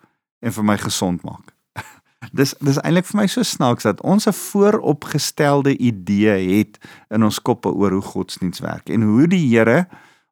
en 0.45 0.53
vir 0.53 0.65
my 0.67 0.77
gesond 0.81 1.25
maak. 1.25 1.55
dis 2.37 2.53
dis 2.61 2.79
eintlik 2.85 3.09
vir 3.09 3.23
my 3.23 3.27
so 3.31 3.43
snaaks 3.47 3.89
dat 3.89 4.03
ons 4.05 4.29
'n 4.29 4.37
vooropgestelde 4.37 5.77
idee 5.79 6.61
het 6.61 6.79
in 7.11 7.25
ons 7.25 7.41
koppe 7.41 7.73
oor 7.73 7.97
hoe 7.97 8.05
godsdiens 8.05 8.61
werk 8.61 8.91
en 8.91 9.03
hoe 9.03 9.27
die 9.27 9.49
Here 9.49 9.89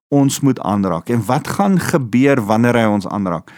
ons 0.08 0.40
moet 0.40 0.60
aanraak 0.60 1.08
en 1.08 1.24
wat 1.24 1.48
gaan 1.48 1.80
gebeur 1.80 2.40
wanneer 2.40 2.76
hy 2.76 2.86
ons 2.88 3.08
aanraak. 3.08 3.52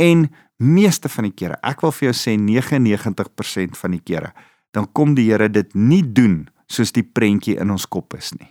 En 0.00 0.26
meeste 0.56 1.08
van 1.12 1.28
die 1.28 1.34
kere, 1.36 1.56
ek 1.64 1.82
wil 1.84 1.92
vir 1.92 2.10
jou 2.10 2.16
sê 2.16 2.36
99% 2.40 3.76
van 3.76 3.96
die 3.96 4.02
kere, 4.04 4.32
dan 4.76 4.88
kom 4.92 5.14
die 5.16 5.30
Here 5.30 5.48
dit 5.52 5.72
nie 5.74 6.02
doen 6.04 6.46
soos 6.68 6.92
die 6.92 7.04
prentjie 7.04 7.56
in 7.60 7.72
ons 7.72 7.86
kop 7.88 8.16
is 8.18 8.32
nie. 8.36 8.50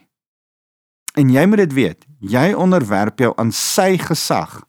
En 1.16 1.30
jy 1.32 1.46
moet 1.48 1.64
dit 1.64 1.76
weet, 1.76 2.06
jy 2.20 2.50
onderwerp 2.58 3.22
jou 3.24 3.32
aan 3.40 3.54
sy 3.56 3.96
gesag, 4.02 4.60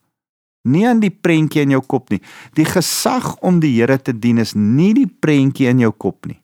nie 0.67 0.85
aan 0.87 1.01
die 1.03 1.13
prentjie 1.13 1.63
in 1.63 1.75
jou 1.77 1.83
kop 1.87 2.11
nie. 2.11 2.21
Die 2.59 2.67
gesag 2.67 3.35
om 3.47 3.61
die 3.63 3.73
Here 3.77 3.99
te 3.99 4.15
dien 4.15 4.43
is 4.43 4.55
nie 4.59 4.93
die 4.95 5.09
prentjie 5.09 5.71
in 5.71 5.83
jou 5.85 5.93
kop 5.95 6.27
nie. 6.27 6.41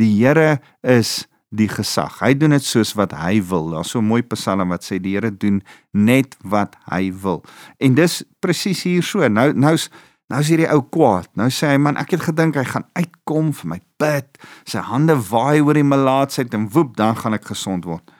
Die 0.00 0.10
Here 0.16 0.60
is 0.82 1.26
die 1.50 1.68
gesag. 1.68 2.20
Hy 2.22 2.34
doen 2.38 2.54
dit 2.54 2.64
soos 2.64 2.92
wat 2.98 3.14
hy 3.18 3.40
wil. 3.50 3.72
Daar's 3.74 3.90
so 3.90 3.98
'n 3.98 4.06
mooi 4.06 4.22
Psalm 4.22 4.68
wat 4.68 4.84
sê 4.84 5.00
die 5.00 5.14
Here 5.14 5.30
doen 5.30 5.62
net 5.92 6.36
wat 6.42 6.76
hy 6.90 7.12
wil. 7.12 7.44
En 7.78 7.94
dis 7.94 8.22
presies 8.40 8.82
hier 8.82 9.02
so. 9.02 9.26
Nou 9.28 9.52
nou's 9.52 9.90
nou 10.28 10.40
is 10.40 10.48
hierdie 10.48 10.70
ou 10.70 10.82
kwaad. 10.82 11.28
Nou 11.34 11.48
sê 11.48 11.66
hy 11.72 11.76
man, 11.76 11.96
ek 11.96 12.10
het 12.10 12.20
gedink 12.20 12.54
hy 12.54 12.64
gaan 12.64 12.86
uitkom 12.94 13.52
vir 13.52 13.68
my 13.68 13.80
bid. 13.98 14.38
Sy 14.64 14.78
hande 14.78 15.16
waai 15.30 15.60
oor 15.60 15.74
die 15.74 15.82
melaatsheid 15.82 16.54
en 16.54 16.68
woep, 16.68 16.96
dan 16.96 17.16
gaan 17.16 17.34
ek 17.34 17.50
gesond 17.50 17.84
word. 17.84 18.10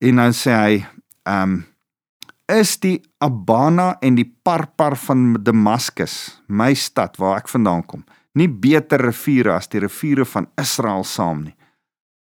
En 0.00 0.16
dan 0.16 0.32
sê 0.32 0.52
hy, 0.52 0.86
ehm 1.24 1.42
um, 1.42 1.64
is 2.46 2.76
die 2.78 3.02
Abana 3.18 3.96
en 4.00 4.14
die 4.14 4.28
Parpar 4.44 4.94
van 4.96 5.34
Damaskus, 5.42 6.40
my 6.46 6.74
stad 6.74 7.16
waar 7.18 7.40
ek 7.40 7.48
vandaan 7.50 7.82
kom, 7.82 8.04
nie 8.38 8.46
beter 8.46 9.02
riviere 9.02 9.56
as 9.56 9.66
die 9.72 9.80
riviere 9.82 10.24
van 10.24 10.46
Israel 10.60 11.02
saam 11.04 11.42
nie. 11.48 11.56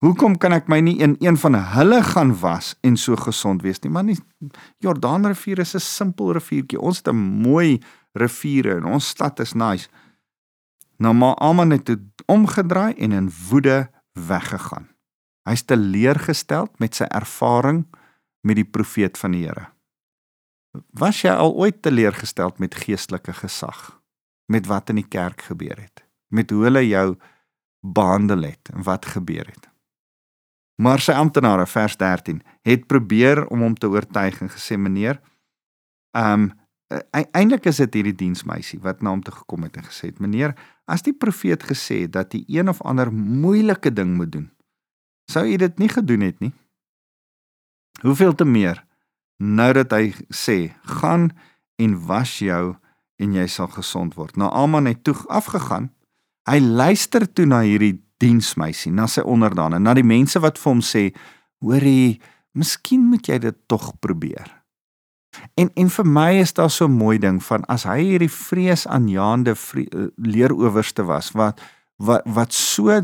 Hoekom 0.05 0.35
kan 0.37 0.53
ek 0.53 0.67
my 0.69 0.83
nie 0.85 0.99
in 1.01 1.15
een 1.25 1.39
van 1.41 1.55
hulle 1.57 2.03
gaan 2.05 2.35
was 2.43 2.75
en 2.85 2.99
so 3.01 3.17
gesond 3.17 3.63
wees 3.65 3.81
nie? 3.81 3.93
Man, 3.93 4.11
die 4.13 4.51
Jordaanrivier 4.85 5.63
is 5.65 5.75
'n 5.75 5.81
simpel 5.81 6.33
riviertjie. 6.37 6.81
Ons 6.81 6.99
het 6.99 7.09
'n 7.09 7.17
mooi 7.17 7.81
riviere 8.13 8.77
en 8.77 8.85
ons 8.85 9.09
stad 9.09 9.41
is 9.41 9.55
nice. 9.55 9.89
Nou 10.99 11.15
maar 11.15 11.35
Aman 11.37 11.71
het 11.71 11.97
omgedraai 12.27 12.95
en 12.95 13.13
in 13.13 13.33
woede 13.49 13.91
weggegaan. 14.13 14.89
Hy's 15.49 15.63
teleurgestel 15.63 16.69
met 16.77 16.95
sy 16.95 17.05
ervaring 17.05 17.87
met 18.43 18.57
die 18.57 18.71
profeet 18.71 19.19
van 19.19 19.31
die 19.31 19.47
Here. 19.47 19.69
Was 20.93 21.23
jy 21.23 21.31
al 21.31 21.55
ooit 21.55 21.83
teleurgestel 21.83 22.53
met 22.59 22.75
geestelike 22.75 23.33
gesag? 23.33 24.01
Met 24.47 24.67
wat 24.67 24.89
in 24.89 24.97
die 24.97 25.09
kerk 25.09 25.43
gebeur 25.43 25.81
het? 25.81 26.05
Met 26.29 26.51
hoe 26.51 26.63
hulle 26.63 26.89
jou 26.89 27.17
behandel 27.81 28.43
het 28.43 28.71
en 28.73 28.83
wat 28.83 29.07
gebeur 29.07 29.47
het? 29.47 29.74
Maar 30.83 31.01
sy 31.01 31.13
amptenare 31.13 31.67
vers 31.67 31.97
13 31.97 32.43
het 32.67 32.87
probeer 32.91 33.47
om 33.47 33.63
hom 33.63 33.75
te 33.79 33.89
oortuig 33.89 34.41
en 34.43 34.51
gesê 34.51 34.79
meneer, 34.79 35.21
ehm 36.17 36.51
um, 36.51 36.53
eintlik 37.11 37.65
is 37.67 37.81
dit 37.81 37.95
hierdie 37.97 38.15
diensmeisie 38.15 38.79
wat 38.85 39.01
na 39.03 39.11
hom 39.11 39.23
toe 39.25 39.33
gekom 39.35 39.65
het 39.67 39.77
en 39.81 39.87
gesê 39.87 40.13
het 40.13 40.21
meneer, 40.23 40.53
as 40.87 41.03
die 41.03 41.15
profeet 41.17 41.65
gesê 41.67 42.05
het 42.05 42.13
dat 42.15 42.37
hy 42.37 42.45
een 42.47 42.69
of 42.71 42.83
ander 42.87 43.11
moeilike 43.13 43.91
ding 43.91 44.13
moet 44.15 44.31
doen, 44.31 44.51
Sou 45.31 45.45
u 45.49 45.57
dit 45.57 45.79
nie 45.79 45.89
gedoen 45.89 46.21
het 46.21 46.41
nie? 46.41 46.53
Hoeveel 48.03 48.35
te 48.35 48.45
meer 48.45 48.83
nou 49.39 49.73
dat 49.77 49.93
hy 49.93 50.13
sê, 50.31 50.75
gaan 51.01 51.31
en 51.81 51.97
was 52.07 52.39
jou 52.39 52.77
en 53.21 53.35
jy 53.35 53.47
sal 53.51 53.69
gesond 53.75 54.15
word. 54.19 54.37
Nou 54.39 54.51
Aman 54.55 54.87
het 54.87 55.03
toe 55.05 55.17
afgegaan. 55.29 55.91
Hy 56.49 56.61
luister 56.61 57.27
toe 57.27 57.47
na 57.49 57.63
hierdie 57.65 57.99
diensmeisie, 58.23 58.93
na 58.93 59.07
sy 59.11 59.21
onderdane, 59.21 59.79
na 59.79 59.95
die 59.95 60.07
mense 60.07 60.41
wat 60.41 60.59
vir 60.59 60.71
hom 60.71 60.83
sê, 60.85 61.09
hoorie, 61.65 62.21
miskien 62.55 63.09
moet 63.11 63.29
jy 63.29 63.39
dit 63.43 63.57
tog 63.69 63.93
probeer. 64.01 64.47
En 65.59 65.71
en 65.75 65.91
vir 65.91 66.07
my 66.07 66.31
is 66.39 66.55
daar 66.55 66.71
so 66.71 66.87
'n 66.87 66.99
mooi 66.99 67.19
ding 67.19 67.43
van 67.43 67.65
as 67.65 67.85
hy 67.85 68.01
hierdie 68.03 68.31
vreesaanjaende 68.31 69.55
vre, 69.55 70.13
leeroowerste 70.17 71.05
was 71.05 71.33
wat 71.33 71.61
wat 71.97 72.23
wat 72.25 72.53
so 72.53 73.03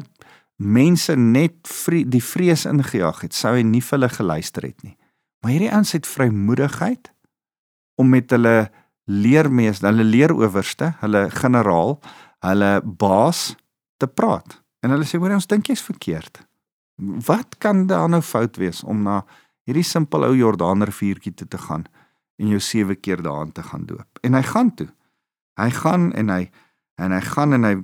mense 0.56 1.16
net 1.16 1.54
vre 1.64 2.04
die 2.04 2.22
vrees 2.22 2.64
ingejaag 2.64 3.20
het, 3.20 3.34
sou 3.34 3.54
hy 3.54 3.62
nie 3.62 3.80
vir 3.80 3.98
hulle 3.98 4.08
geluister 4.08 4.62
het 4.62 4.82
nie. 4.82 4.96
Maar 5.40 5.52
hierdie 5.52 5.72
ouens 5.72 5.92
het 5.92 6.06
vrymoedigheid 6.06 7.12
om 7.96 8.08
met 8.08 8.30
hulle 8.30 8.70
leermeester, 9.04 9.88
hulle 9.88 10.04
leeroowerste, 10.04 10.94
hulle 11.00 11.30
generaal, 11.30 11.98
hulle 12.44 12.80
baas 12.84 13.56
te 13.96 14.06
praat. 14.06 14.60
En 14.80 14.94
hulle 14.94 15.06
sê 15.08 15.20
hoor 15.20 15.36
ons 15.36 15.48
dink 15.50 15.68
jy's 15.70 15.82
verkeerd. 15.84 16.42
Wat 17.00 17.58
kan 17.58 17.86
daar 17.88 18.08
nou 18.08 18.20
fout 18.24 18.56
wees 18.60 18.82
om 18.84 19.02
na 19.04 19.22
hierdie 19.68 19.86
simpel 19.86 20.24
ou 20.26 20.34
Jordaanriviertjie 20.36 21.34
toe 21.36 21.48
te 21.48 21.60
gaan 21.60 21.86
en 22.40 22.52
jou 22.52 22.60
sewe 22.60 22.96
keer 22.96 23.22
daarin 23.24 23.52
te 23.52 23.64
gaan 23.64 23.86
doop? 23.88 24.20
En 24.24 24.36
hy 24.36 24.42
gaan 24.42 24.74
toe. 24.74 24.88
Hy 25.60 25.70
gaan 25.76 26.10
en 26.12 26.32
hy 26.32 26.50
en 27.00 27.14
hy 27.16 27.20
gaan 27.24 27.56
en 27.56 27.64
hy 27.64 27.76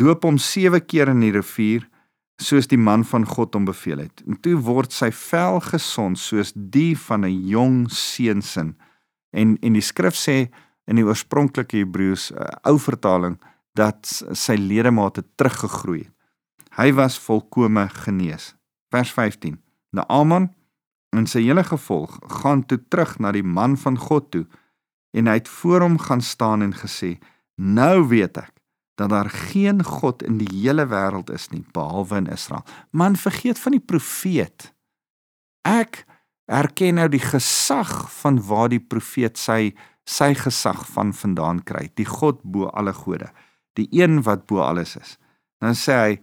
doop 0.00 0.24
hom 0.24 0.38
sewe 0.40 0.80
keer 0.80 1.10
in 1.12 1.20
die 1.20 1.32
rivier 1.34 1.84
soos 2.40 2.68
die 2.70 2.80
man 2.80 3.04
van 3.04 3.26
God 3.28 3.54
hom 3.54 3.66
beveel 3.68 4.00
het. 4.06 4.22
En 4.24 4.38
toe 4.40 4.56
word 4.64 4.94
sy 4.96 5.10
vel 5.12 5.60
gesond 5.66 6.18
soos 6.18 6.52
die 6.56 6.96
van 6.96 7.24
'n 7.24 7.48
jong 7.48 7.90
seunsin. 7.90 8.76
En 9.32 9.56
en 9.60 9.72
die 9.72 9.84
skrif 9.84 10.16
sê 10.16 10.48
in 10.86 10.96
die 10.96 11.04
oorspronklike 11.04 11.76
Hebreëus 11.76 12.32
uh, 12.32 12.48
ou 12.64 12.78
vertaling 12.78 13.38
dat 13.74 14.04
sy 14.32 14.56
ledemate 14.56 15.24
teruggegroei 15.36 15.98
het. 16.04 16.12
Hy 16.72 16.92
was 16.96 17.18
volkome 17.20 17.88
genees. 17.88 18.54
Vers 18.88 19.12
15. 19.12 19.58
Naaman 19.92 20.48
en 21.12 21.26
sy 21.28 21.42
hele 21.44 21.64
gevolg 21.68 22.16
gaan 22.40 22.64
toe 22.64 22.80
terug 22.88 23.18
na 23.20 23.32
die 23.36 23.44
man 23.44 23.76
van 23.76 23.98
God 24.00 24.30
toe 24.32 24.46
en 25.12 25.28
hy 25.28 25.36
het 25.42 25.48
voor 25.48 25.84
hom 25.84 25.98
gaan 26.00 26.24
staan 26.24 26.62
en 26.64 26.72
gesê: 26.72 27.18
"Nou 27.56 28.08
weet 28.08 28.36
ek 28.40 28.54
dat 28.94 29.10
daar 29.10 29.30
geen 29.30 29.84
God 29.84 30.22
in 30.22 30.38
die 30.38 30.48
hele 30.52 30.86
wêreld 30.86 31.30
is 31.32 31.48
nie 31.50 31.64
behalwe 31.72 32.16
in 32.16 32.26
Israel. 32.26 32.64
Man 32.90 33.16
vergeet 33.16 33.58
van 33.58 33.76
die 33.76 33.84
profeet. 33.84 34.72
Ek 35.68 36.04
erken 36.46 36.98
nou 37.00 37.08
die 37.08 37.22
gesag 37.22 38.10
van 38.20 38.40
waar 38.46 38.68
die 38.72 38.82
profeet 38.82 39.40
sy 39.40 39.72
sy 40.04 40.32
gesag 40.34 40.80
van 40.90 41.12
vandaan 41.14 41.60
kry, 41.62 41.86
die 41.94 42.06
God 42.08 42.40
bo 42.42 42.66
alle 42.74 42.92
gode, 42.92 43.28
die 43.78 43.86
een 43.94 44.24
wat 44.26 44.48
bo 44.50 44.58
alles 44.58 44.96
is. 44.98 45.14
Dan 45.62 45.78
sê 45.78 45.94
hy 45.94 46.16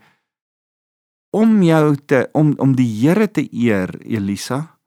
om 1.36 1.62
jou 1.63 1.96
te 2.06 2.28
om 2.34 2.54
om 2.58 2.76
die 2.76 2.89
Here 3.02 3.28
te 3.32 3.46
eer, 3.52 3.94
Elisa, 4.02 4.80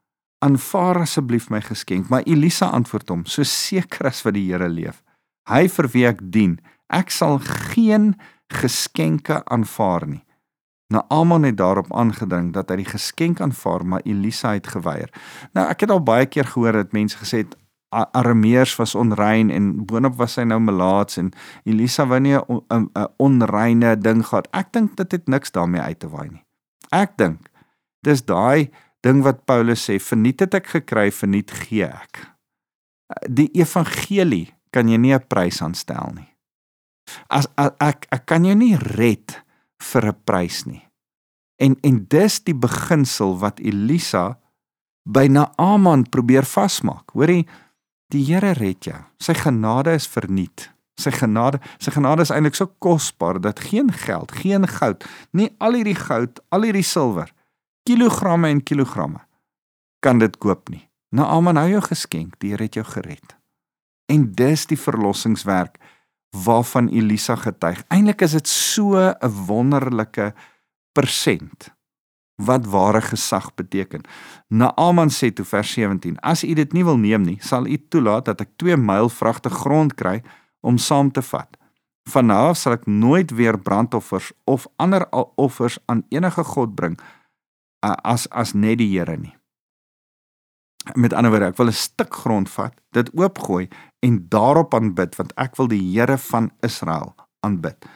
aanvaar 0.43 1.03
asseblief 1.05 1.51
my 1.51 1.61
geskenk. 1.61 2.09
Maar 2.09 2.23
Elisa 2.27 2.67
antwoord 2.67 3.09
hom: 3.09 3.25
"So 3.27 3.43
seker 3.43 4.07
as 4.07 4.23
wat 4.23 4.35
die 4.35 4.51
Here 4.51 4.69
leef, 4.69 5.03
hy 5.49 5.69
vir 5.69 5.89
wie 5.89 6.07
ek 6.07 6.21
dien, 6.33 6.59
ek 6.91 7.11
sal 7.11 7.39
geen 7.39 8.15
geskenke 8.53 9.45
aanvaar 9.45 10.07
nie. 10.07 10.25
Naaman 10.93 11.43
het 11.49 11.57
daarop 11.57 11.89
aangedring 11.97 12.51
dat 12.53 12.69
hy 12.69 12.83
die 12.83 12.91
geskenk 12.91 13.41
aanvaar, 13.41 13.87
maar 13.87 14.05
Elisa 14.05 14.53
het 14.53 14.69
geweier. 14.75 15.09
Nou 15.57 15.65
ek 15.71 15.87
het 15.87 15.91
al 15.91 16.03
baie 16.05 16.27
keer 16.29 16.45
gehoor 16.45 16.83
dat 16.83 16.93
mense 16.93 17.17
gesê 17.17 17.47
het 17.47 17.57
Arameers 17.93 18.77
was 18.77 18.95
onrein 18.95 19.51
en 19.51 19.85
boonop 19.87 20.17
was 20.17 20.39
hy 20.41 20.47
nou 20.49 20.61
melaats 20.61 21.19
en 21.21 21.33
Elisa 21.69 22.07
wou 22.09 22.21
nie 22.21 22.37
'n 22.37 22.89
onreine 23.17 23.97
ding 23.97 24.25
gehad. 24.27 24.49
Ek 24.53 24.73
dink 24.73 24.97
dit 24.97 25.13
het 25.13 25.29
niks 25.29 25.53
daarmee 25.53 25.81
uit 25.81 25.99
te 25.99 26.09
waai 26.09 26.29
nie. 26.31 26.45
Ek 26.91 27.17
dink 27.17 27.51
dis 28.03 28.25
daai 28.25 28.71
ding 29.01 29.23
wat 29.23 29.45
Paulus 29.45 29.91
sê, 29.91 29.99
verniet 30.01 30.41
het 30.41 30.55
ek 30.55 30.67
gekry, 30.67 31.11
verniet 31.11 31.51
gee 31.51 31.85
ek. 31.85 32.27
Die 33.29 33.51
evangelie 33.55 34.55
kan 34.73 34.89
jy 34.89 34.97
nie 34.97 35.15
'n 35.15 35.27
prys 35.29 35.63
aanstel 35.63 36.13
nie. 36.15 36.29
As, 37.29 37.47
as 37.57 37.73
ek 37.81 38.07
ek 38.11 38.27
kan 38.27 38.45
jou 38.45 38.55
nie 38.55 38.77
red 38.77 39.43
vir 39.81 40.07
'n 40.07 40.17
prys 40.25 40.65
nie. 40.67 40.89
En 41.59 41.77
en 41.83 42.07
dis 42.09 42.41
die 42.41 42.55
beginsel 42.55 43.39
wat 43.39 43.61
Elisa 43.61 44.39
by 45.05 45.27
Naaman 45.27 46.07
probeer 46.11 46.47
vasmaak. 46.47 47.11
Hoorie, 47.15 47.47
die 48.12 48.22
Here 48.29 48.53
red 48.59 48.85
jou. 48.85 48.98
Sy 49.22 49.35
genade 49.38 49.94
is 49.96 50.07
verniet. 50.11 50.68
Sy 51.01 51.11
genade, 51.16 51.59
sy 51.81 51.90
genade 51.94 52.27
is 52.27 52.31
eintlik 52.35 52.57
so 52.59 52.68
kosbaar 52.85 53.40
dat 53.40 53.62
geen 53.64 53.88
geld, 54.05 54.35
geen 54.42 54.68
goud, 54.68 55.07
nie 55.33 55.48
al 55.59 55.79
hierdie 55.79 55.96
goud, 55.96 56.42
al 56.53 56.66
hierdie 56.68 56.85
silwer, 56.85 57.33
kilogramme 57.88 58.51
en 58.53 58.61
kilogramme 58.62 59.25
kan 60.03 60.18
dit 60.18 60.35
koop 60.42 60.68
nie. 60.72 60.83
Naaman 61.14 61.61
hou 61.61 61.68
jou 61.70 61.83
geskenk, 61.87 62.37
die 62.42 62.53
Here 62.53 62.66
het 62.66 62.77
jou 62.77 62.85
gered. 62.88 63.37
En 64.11 64.27
dis 64.37 64.66
die 64.66 64.79
verlossingswerk 64.79 65.79
waarvan 66.44 66.88
Elisa 66.90 67.37
getuig. 67.37 67.83
Eintlik 67.92 68.25
is 68.27 68.35
dit 68.37 68.48
so 68.48 68.96
'n 68.98 69.46
wonderlike 69.46 70.33
persent 70.92 71.70
wat 72.45 72.67
ware 72.67 73.01
gesag 73.01 73.55
beteken. 73.55 74.05
Naaman 74.49 75.11
sê 75.11 75.33
toe 75.33 75.45
vers 75.45 75.73
17: 75.73 76.19
As 76.21 76.45
u 76.45 76.55
dit 76.55 76.73
nie 76.73 76.85
wil 76.85 76.99
neem 76.99 77.23
nie, 77.23 77.39
sal 77.41 77.67
u 77.67 77.77
toelaat 77.89 78.25
dat 78.25 78.41
ek 78.41 78.57
2 78.57 78.77
myl 78.77 79.09
vragte 79.09 79.51
grond 79.51 79.95
kry 79.95 80.23
om 80.61 80.79
saam 80.79 81.11
te 81.11 81.23
vat. 81.23 81.57
Vanaf 82.11 82.57
sal 82.59 82.79
ek 82.79 82.87
nooit 82.87 83.31
weer 83.31 83.59
brandoffers 83.59 84.33
of 84.45 84.67
ander 84.77 85.07
offers 85.37 85.79
aan 85.87 86.03
enige 86.11 86.45
god 86.45 86.75
bring 86.75 86.99
as 87.83 88.27
as 88.31 88.55
net 88.55 88.79
die 88.79 88.91
Here 88.91 89.17
nie. 89.17 89.35
Met 90.99 91.15
ander 91.15 91.31
woorde, 91.31 91.53
ek 91.53 91.59
wil 91.59 91.71
'n 91.71 91.73
stuk 91.73 92.15
grond 92.15 92.51
vat, 92.51 92.75
dit 92.93 93.11
oopgooi 93.15 93.69
en 94.03 94.27
daarop 94.29 94.75
aanbid 94.75 95.15
want 95.17 95.33
ek 95.37 95.57
wil 95.57 95.69
die 95.69 95.83
Here 95.95 96.19
van 96.19 96.51
Israel 96.63 97.15
aanbid. 97.41 97.87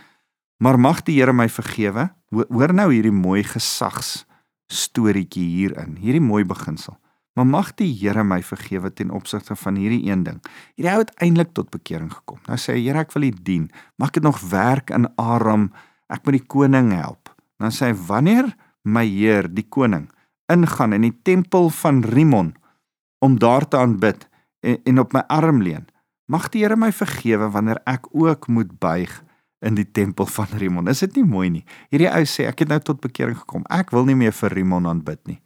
Maar 0.63 0.79
mag 0.79 1.03
die 1.03 1.19
Here 1.19 1.33
my 1.33 1.49
vergewe. 1.49 2.11
Hoor 2.31 2.75
nou 2.75 2.93
hierdie 2.93 3.13
mooi 3.13 3.43
gesags 3.43 4.26
storieetjie 4.72 5.44
hierin, 5.44 5.96
hierdie 6.00 6.22
mooi 6.22 6.44
beginsel. 6.44 6.96
Maar 7.37 7.46
mag 7.46 7.74
die 7.76 7.90
Here 7.92 8.24
my 8.24 8.40
vergewe 8.42 8.90
ten 8.92 9.11
opsigte 9.12 9.57
van 9.61 9.76
hierdie 9.76 10.09
een 10.09 10.22
ding. 10.24 10.38
Hierdie 10.74 10.92
ou 10.94 11.02
het 11.02 11.12
eintlik 11.20 11.52
tot 11.52 11.68
bekering 11.70 12.09
gekom. 12.12 12.40
Nou 12.48 12.57
sê 12.57 12.79
hy, 12.79 12.87
Here, 12.87 13.02
ek 13.05 13.12
wil 13.12 13.29
U 13.29 13.33
dien. 13.44 13.66
Mag 14.00 14.14
dit 14.16 14.24
nog 14.24 14.40
werk 14.50 14.90
in 14.90 15.09
Aram. 15.20 15.68
Ek 16.09 16.24
moet 16.24 16.38
die 16.38 16.46
koning 16.46 16.94
help. 16.96 17.35
Dan 17.61 17.74
sê 17.76 17.90
hy, 17.90 17.98
wanneer 18.09 18.48
my 18.88 19.05
Heer, 19.05 19.50
die 19.52 19.66
koning, 19.68 20.09
ingaan 20.52 20.96
in 20.96 21.05
die 21.05 21.16
tempel 21.26 21.68
van 21.83 22.00
Rimon 22.07 22.55
om 23.20 23.37
daar 23.42 23.68
te 23.68 23.76
aanbid 23.81 24.29
en, 24.64 24.79
en 24.85 24.98
op 25.02 25.12
my 25.12 25.24
arm 25.33 25.61
leun, 25.64 25.87
mag 26.31 26.48
die 26.55 26.64
Here 26.64 26.79
my 26.79 26.92
vergewe 26.94 27.50
wanneer 27.52 27.83
ek 27.85 28.09
ook 28.14 28.48
moet 28.48 28.79
buig 28.81 29.12
in 29.64 29.77
die 29.79 29.87
tempel 29.88 30.27
van 30.27 30.51
Rimon. 30.61 30.88
Is 30.88 31.01
dit 31.05 31.16
nie 31.16 31.25
mooi 31.25 31.49
nie? 31.51 31.64
Hierdie 31.92 32.11
ou 32.11 32.25
sê 32.29 32.47
ek 32.51 32.64
het 32.64 32.73
nou 32.73 32.81
tot 32.85 33.01
bekering 33.05 33.38
gekom. 33.38 33.64
Ek 33.73 33.92
wil 33.95 34.07
nie 34.09 34.16
meer 34.19 34.35
vir 34.37 34.53
Rimon 34.53 34.88
aanbid 34.88 35.23
nie. 35.29 35.40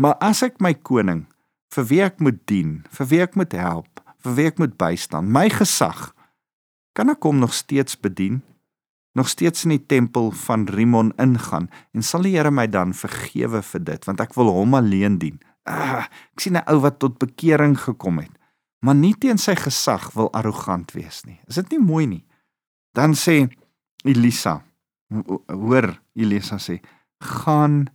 Maar 0.00 0.16
as 0.24 0.42
ek 0.46 0.60
my 0.64 0.74
koning 0.74 1.26
vir 1.74 1.86
wie 1.90 2.02
ek 2.04 2.20
moet 2.22 2.40
dien, 2.50 2.82
vir 2.94 3.10
wie 3.10 3.22
ek 3.24 3.38
moet 3.38 3.54
help, 3.58 4.02
vir 4.24 4.36
wie 4.38 4.48
ek 4.50 4.60
moet 4.62 4.76
bystaan, 4.78 5.30
my 5.30 5.48
gesag, 5.52 6.12
kan 6.94 7.10
ek 7.10 7.26
hom 7.26 7.40
nog 7.42 7.54
steeds 7.54 7.98
bedien? 7.98 8.42
Nog 9.14 9.28
steeds 9.30 9.66
in 9.66 9.74
die 9.74 9.82
tempel 9.82 10.32
van 10.44 10.66
Rimon 10.70 11.12
ingaan 11.22 11.68
en 11.94 12.02
sal 12.02 12.26
die 12.26 12.34
Here 12.34 12.50
my 12.50 12.66
dan 12.70 12.94
vergewe 12.98 13.62
vir 13.62 13.82
dit 13.86 14.06
want 14.08 14.22
ek 14.22 14.34
wil 14.38 14.50
hom 14.54 14.74
alleen 14.78 15.20
dien. 15.22 15.38
Ah, 15.70 16.10
ek 16.34 16.42
sien 16.42 16.56
'n 16.58 16.66
ou 16.66 16.80
wat 16.82 16.98
tot 16.98 17.18
bekering 17.18 17.78
gekom 17.78 18.18
het, 18.18 18.34
maar 18.82 18.94
nie 18.94 19.14
teen 19.14 19.38
sy 19.38 19.54
gesag 19.54 20.12
wil 20.14 20.32
arrogant 20.32 20.92
wees 20.92 21.24
nie. 21.24 21.40
Is 21.48 21.54
dit 21.54 21.70
nie 21.70 21.78
mooi 21.78 22.06
nie? 22.06 22.24
Dan 22.94 23.16
sê 23.18 23.48
Elisa, 24.04 24.60
hoor 25.48 25.90
Elisa 26.14 26.58
sê, 26.62 26.78
gaan 27.20 27.88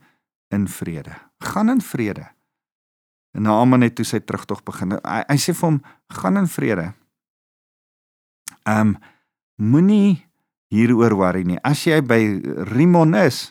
in 0.52 0.68
vrede. 0.68 1.16
Gaan 1.40 1.70
in 1.70 1.82
vrede. 1.82 2.28
En 3.32 3.46
Naaman 3.46 3.86
het 3.86 3.96
toe 3.96 4.06
sy 4.08 4.20
terugtog 4.20 4.64
begin. 4.68 4.98
Hy, 5.04 5.22
hy 5.30 5.38
sê 5.40 5.54
vir 5.54 5.68
hom, 5.68 5.80
gaan 6.20 6.42
in 6.42 6.50
vrede. 6.50 6.90
Ehm 8.66 8.96
um, 8.96 8.98
moenie 9.60 10.30
hieroor 10.72 11.18
worry 11.20 11.44
nie. 11.44 11.60
As 11.68 11.82
jy 11.84 12.00
by 12.06 12.20
Rimon 12.72 13.12
is, 13.20 13.50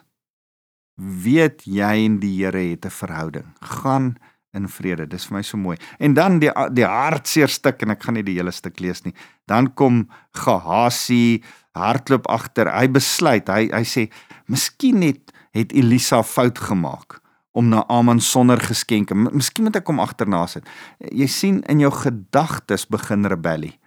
weet 0.97 1.67
jy 1.69 2.07
en 2.07 2.17
die 2.23 2.33
Here 2.39 2.63
het 2.71 2.87
'n 2.87 2.91
verhouding. 2.91 3.49
Gaan 3.61 4.17
in 4.57 4.69
vrede. 4.69 5.07
Dis 5.07 5.27
vir 5.29 5.39
my 5.39 5.43
so 5.43 5.61
mooi. 5.61 5.77
En 6.01 6.15
dan 6.15 6.39
die 6.43 6.51
die 6.75 6.87
hartseer 6.87 7.49
stuk 7.53 7.83
en 7.83 7.95
ek 7.95 8.03
gaan 8.07 8.19
nie 8.19 8.27
die 8.27 8.39
hele 8.39 8.53
stuk 8.55 8.81
lees 8.81 9.05
nie. 9.05 9.15
Dan 9.49 9.73
kom 9.75 10.07
Gehasi 10.37 11.43
hardloop 11.79 12.27
agter. 12.29 12.73
Hy 12.75 12.89
besluit, 12.89 13.49
hy 13.49 13.69
hy 13.73 13.85
sê, 13.85 14.09
"Miskien 14.49 15.03
het 15.03 15.33
het 15.53 15.73
Elisa 15.73 16.23
fout 16.23 16.59
gemaak 16.59 17.21
om 17.53 17.69
na 17.69 17.85
Aman 17.89 18.21
sonder 18.21 18.61
geskenke. 18.61 19.15
Miskien 19.15 19.65
moet 19.65 19.77
ek 19.77 19.87
hom 19.87 20.01
agterna 20.01 20.47
sit. 20.47 20.67
Jy 20.99 21.27
sien 21.27 21.63
in 21.71 21.81
jou 21.81 21.91
gedagtes 21.91 22.87
begin 22.87 23.27
rebellie. 23.27 23.79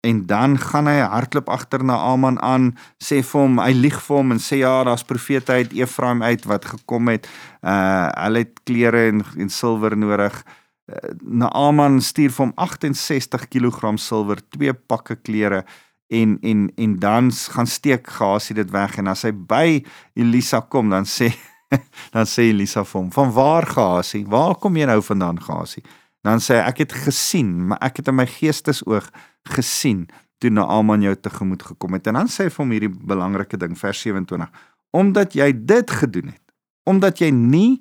En 0.00 0.22
dan 0.26 0.56
gaan 0.58 0.88
hy 0.88 1.00
hardloop 1.04 1.50
agter 1.52 1.84
na 1.84 1.98
Aman 2.12 2.38
aan, 2.40 2.70
sê 3.02 3.20
vir 3.20 3.40
hom, 3.40 3.58
hy 3.60 3.74
lieg 3.76 3.98
vir 4.06 4.16
hom 4.16 4.32
en 4.32 4.40
sê 4.40 4.62
ja, 4.62 4.78
daar's 4.88 5.04
profete 5.04 5.58
uit 5.60 5.74
Efraim 5.76 6.22
uit 6.22 6.46
wat 6.48 6.64
gekom 6.64 7.12
het. 7.12 7.28
Uh 7.60 8.08
hulle 8.14 8.46
het 8.46 8.64
klere 8.64 9.08
en 9.10 9.20
en 9.36 9.52
silwer 9.52 9.96
nodig. 9.96 10.40
Uh, 10.88 11.12
Naaman 11.20 12.00
stuur 12.00 12.32
vir 12.32 12.46
hom 12.46 12.56
68 12.56 13.46
kg 13.52 13.94
silwer, 14.00 14.40
twee 14.50 14.72
pakke 14.72 15.20
klere 15.20 15.64
en 16.10 16.38
en 16.40 16.72
en 16.74 16.98
dan 16.98 17.32
gaan 17.32 17.66
steek 17.66 18.08
Gasie 18.08 18.54
dit 18.54 18.70
weg 18.70 18.96
en 18.98 19.06
as 19.06 19.22
hy 19.22 19.30
by 19.32 19.78
Elisa 20.18 20.60
kom 20.60 20.90
dan 20.90 21.06
sê 21.06 21.30
dan 22.14 22.26
sê 22.26 22.48
Elisa 22.50 22.82
vir 22.84 22.98
hom 22.98 23.10
van 23.14 23.30
waar 23.36 23.66
Gasie 23.70 24.24
waar 24.26 24.56
kom 24.58 24.76
jy 24.76 24.88
nou 24.90 24.98
vandaan 25.06 25.38
Gasie 25.42 25.84
dan 26.26 26.42
sê 26.42 26.58
hy 26.58 26.64
ek 26.72 26.82
het 26.84 26.96
gesien 27.06 27.52
maar 27.70 27.78
ek 27.86 28.02
het 28.02 28.10
in 28.10 28.18
my 28.18 28.26
geestesoog 28.26 29.06
gesien 29.48 30.08
toe 30.40 30.50
Naaman 30.50 31.02
jou 31.04 31.14
tegemoet 31.16 31.62
gekom 31.62 31.96
het 31.96 32.06
en 32.06 32.20
dan 32.20 32.28
sê 32.32 32.48
hy 32.48 32.54
vir 32.54 32.64
hom 32.64 32.74
hierdie 32.74 32.92
belangrike 33.12 33.60
ding 33.60 33.76
vers 33.78 34.00
27 34.00 34.48
omdat 34.96 35.36
jy 35.38 35.52
dit 35.54 35.90
gedoen 35.90 36.32
het 36.34 36.44
omdat 36.88 37.20
jy 37.20 37.30
nie 37.30 37.80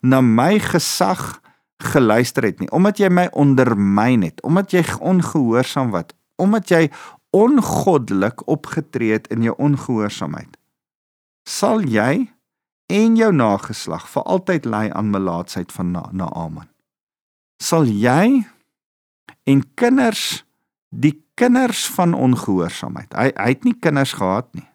na 0.00 0.20
my 0.20 0.56
gesag 0.62 1.40
geluister 1.92 2.44
het 2.48 2.60
nie 2.60 2.70
omdat 2.72 3.00
jy 3.00 3.10
my 3.12 3.26
ondermyn 3.32 4.24
het 4.28 4.40
omdat 4.46 4.72
jy 4.72 4.84
ongehoorsaam 5.00 5.92
wat 5.92 6.14
omdat 6.36 6.68
jy 6.68 6.82
ongoddelik 7.36 8.48
opgetree 8.48 9.12
het 9.12 9.26
in 9.26 9.42
jou 9.42 9.54
ongehoorsaamheid, 9.58 10.56
sal 11.48 11.84
jy 11.84 12.26
en 12.92 13.16
jou 13.18 13.32
nageslag 13.34 14.06
vir 14.08 14.24
altyd 14.24 14.68
ly 14.70 14.86
aan 14.94 15.10
melaatsheid 15.10 15.72
van 15.74 15.92
Naaman. 15.92 16.68
Sal 17.62 17.88
jy 17.90 18.46
en 19.46 19.62
kinders 19.74 20.45
die 20.88 21.14
kinders 21.34 21.86
van 21.96 22.14
ongehoorsaamheid. 22.14 23.14
Hy 23.14 23.30
hy 23.34 23.48
het 23.52 23.64
nie 23.64 23.76
kinders 23.80 24.12
gehad 24.16 24.48
nie. 24.54 24.66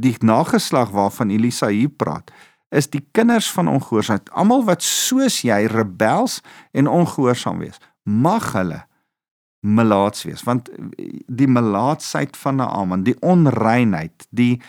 Die 0.00 0.16
nageslag 0.24 0.90
waarvan 0.90 1.30
Elisa 1.30 1.68
hier 1.68 1.92
praat, 1.92 2.30
is 2.72 2.88
die 2.88 3.02
kinders 3.12 3.50
van 3.52 3.68
ongehoorsaamheid. 3.68 4.30
Almal 4.32 4.64
wat 4.64 4.82
soos 4.82 5.42
jy 5.44 5.66
rebels 5.68 6.40
en 6.72 6.88
ongehoorsaam 6.88 7.60
wees, 7.60 7.80
mag 8.02 8.52
hulle 8.56 8.84
melaats 9.60 10.24
wees 10.24 10.42
want 10.42 10.70
die 11.28 11.48
melaatsheid 11.48 12.36
van 12.36 12.56
Naaman 12.56 13.04
die 13.04 13.16
onreinheid 13.20 14.26
die 14.30 14.60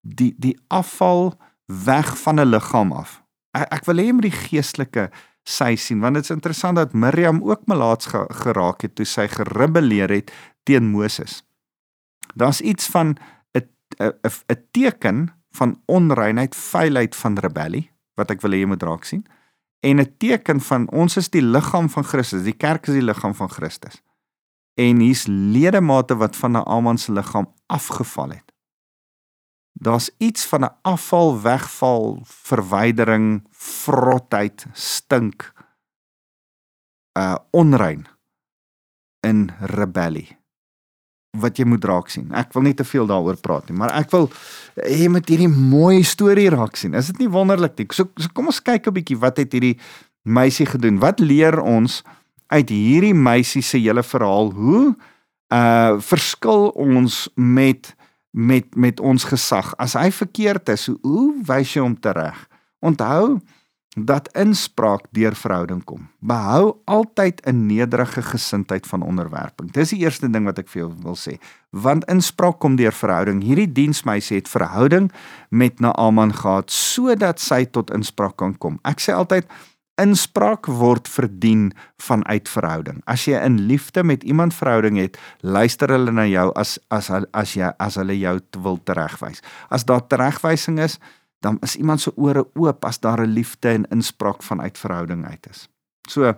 die 0.00 0.32
die 0.40 0.54
afval 0.72 1.34
weg 1.66 2.14
van 2.18 2.40
'n 2.40 2.48
liggaam 2.48 2.92
af 2.92 3.20
ek, 3.52 3.68
ek 3.72 3.84
wil 3.84 4.00
hê 4.00 4.06
jy 4.06 4.12
moet 4.12 4.30
die 4.30 4.40
geestelike 4.48 5.10
sy 5.44 5.74
sien 5.76 6.00
want 6.00 6.14
dit 6.14 6.24
is 6.24 6.34
interessant 6.34 6.76
dat 6.76 6.92
Miriam 6.92 7.42
ook 7.44 7.66
melaats 7.66 8.08
geraak 8.42 8.82
het 8.82 8.94
toe 8.94 9.06
sy 9.06 9.28
gerebelleer 9.28 10.10
het 10.10 10.32
teen 10.64 10.90
Moses 10.90 11.42
daar's 12.34 12.60
iets 12.60 12.88
van 12.88 13.16
'n 13.54 13.68
'n 14.00 14.12
'n 14.52 14.62
teken 14.70 15.28
van 15.50 15.80
onreinheid 15.86 16.54
feilheid 16.54 17.16
van 17.16 17.38
rebellie 17.38 17.90
wat 18.14 18.30
ek 18.30 18.40
wil 18.40 18.50
hê 18.50 18.60
jy 18.60 18.66
moet 18.66 18.82
raak 18.82 19.04
sien 19.04 19.24
en 19.84 20.00
'n 20.00 20.14
teken 20.16 20.60
van 20.60 20.90
ons 20.90 21.16
is 21.16 21.30
die 21.30 21.42
liggaam 21.42 21.88
van 21.90 22.04
Christus. 22.04 22.42
Die 22.42 22.56
kerk 22.56 22.86
is 22.86 22.94
die 22.94 23.02
liggaam 23.02 23.34
van 23.34 23.50
Christus. 23.50 24.02
En 24.74 25.00
hier's 25.00 25.26
ledemate 25.26 26.16
wat 26.16 26.36
van 26.36 26.52
'n 26.52 26.66
Aman 26.76 26.98
se 26.98 27.12
liggaam 27.12 27.46
afgeval 27.66 28.28
het. 28.28 28.43
Daar's 29.74 30.10
iets 30.18 30.46
van 30.46 30.64
'n 30.64 30.74
afval, 30.82 31.40
wegval, 31.40 32.22
verwydering, 32.24 33.42
vrotheid, 33.50 34.66
stink, 34.72 35.52
uh 37.18 37.36
onrein 37.50 38.06
in 39.20 39.50
rebellie 39.60 40.38
wat 41.38 41.58
jy 41.58 41.66
moet 41.66 41.84
raak 41.84 42.10
sien. 42.12 42.28
Ek 42.36 42.52
wil 42.54 42.66
nie 42.68 42.76
te 42.78 42.86
veel 42.86 43.08
daaroor 43.10 43.38
praat 43.42 43.70
nie, 43.70 43.78
maar 43.78 43.92
ek 43.98 44.12
wil 44.14 44.28
hê 44.78 45.08
met 45.10 45.28
hierdie 45.30 45.50
mooi 45.50 46.02
storie 46.06 46.50
raak 46.52 46.78
sien. 46.78 46.94
Is 46.94 47.10
dit 47.10 47.24
nie 47.24 47.30
wonderlik 47.30 47.74
nie? 47.78 47.88
So, 47.90 48.10
so 48.20 48.30
kom 48.34 48.50
ons 48.52 48.62
kyk 48.62 48.86
'n 48.86 48.94
bietjie 48.94 49.18
wat 49.18 49.38
het 49.42 49.52
hierdie 49.52 49.78
meisie 50.22 50.66
gedoen? 50.66 51.00
Wat 51.02 51.20
leer 51.20 51.60
ons 51.60 52.02
uit 52.48 52.68
hierdie 52.70 53.14
meisie 53.14 53.62
se 53.62 53.78
hele 53.78 54.02
verhaal? 54.02 54.52
Hoe 54.52 54.94
uh 55.50 55.98
verskil 56.00 56.70
ons 56.70 57.28
met 57.34 57.94
met 58.34 58.76
met 58.76 59.00
ons 59.00 59.24
gesag? 59.24 59.72
As 59.78 59.94
hy 59.94 60.10
verkeerd 60.10 60.68
is, 60.74 60.88
hoe, 61.06 61.28
wys 61.46 61.76
jy 61.76 61.84
hom 61.86 61.94
tereg? 61.94 62.48
Onthou 62.82 63.38
dat 63.94 64.28
inspraak 64.34 65.06
deur 65.14 65.36
verhouding 65.38 65.84
kom. 65.86 66.08
Behou 66.18 66.82
altyd 66.84 67.46
'n 67.46 67.66
nederige 67.66 68.22
gesindheid 68.22 68.86
van 68.86 69.02
onderwerping. 69.02 69.70
Dis 69.70 69.90
die 69.90 69.98
eerste 69.98 70.30
ding 70.30 70.44
wat 70.44 70.58
ek 70.58 70.68
vir 70.68 70.82
jou 70.82 70.92
wil 71.02 71.16
sê. 71.16 71.38
Want 71.70 72.04
inspraak 72.04 72.58
kom 72.58 72.76
deur 72.76 72.92
verhouding. 72.92 73.42
Hierdie 73.42 73.72
diensmeisie 73.72 74.36
het 74.36 74.48
verhouding 74.48 75.12
met 75.48 75.80
Naaman 75.80 76.34
gehad 76.34 76.70
sodat 76.70 77.40
sy 77.40 77.64
tot 77.64 77.90
inspraak 77.90 78.36
kan 78.36 78.58
kom. 78.58 78.78
Ek 78.82 79.00
sê 79.00 79.12
altyd 79.12 79.46
inspraak 80.00 80.66
word 80.66 81.08
verdien 81.08 81.72
vanuit 82.02 82.48
verhouding. 82.50 83.00
As 83.06 83.26
jy 83.28 83.38
in 83.38 83.60
liefde 83.68 84.02
met 84.02 84.24
iemand 84.24 84.54
verhouding 84.54 84.98
het, 84.98 85.18
luister 85.40 85.92
hulle 85.94 86.12
na 86.14 86.26
jou 86.26 86.48
as 86.58 86.78
as 86.94 87.10
as 87.10 87.54
jy 87.54 87.70
as 87.78 87.98
hulle 88.00 88.16
jou 88.18 88.38
wil 88.64 88.80
teregwys. 88.82 89.42
As 89.70 89.86
daar 89.86 90.02
teregwysing 90.06 90.80
is, 90.82 90.98
dan 91.44 91.60
is 91.62 91.76
iemand 91.76 92.00
se 92.00 92.12
ore 92.16 92.46
oop 92.54 92.84
as 92.84 92.98
daar 92.98 93.22
'n 93.22 93.34
liefde 93.36 93.68
en 93.68 93.86
inspraak 93.90 94.42
vanuit 94.42 94.78
verhouding 94.78 95.26
uit 95.26 95.46
is. 95.50 95.68
So 96.08 96.34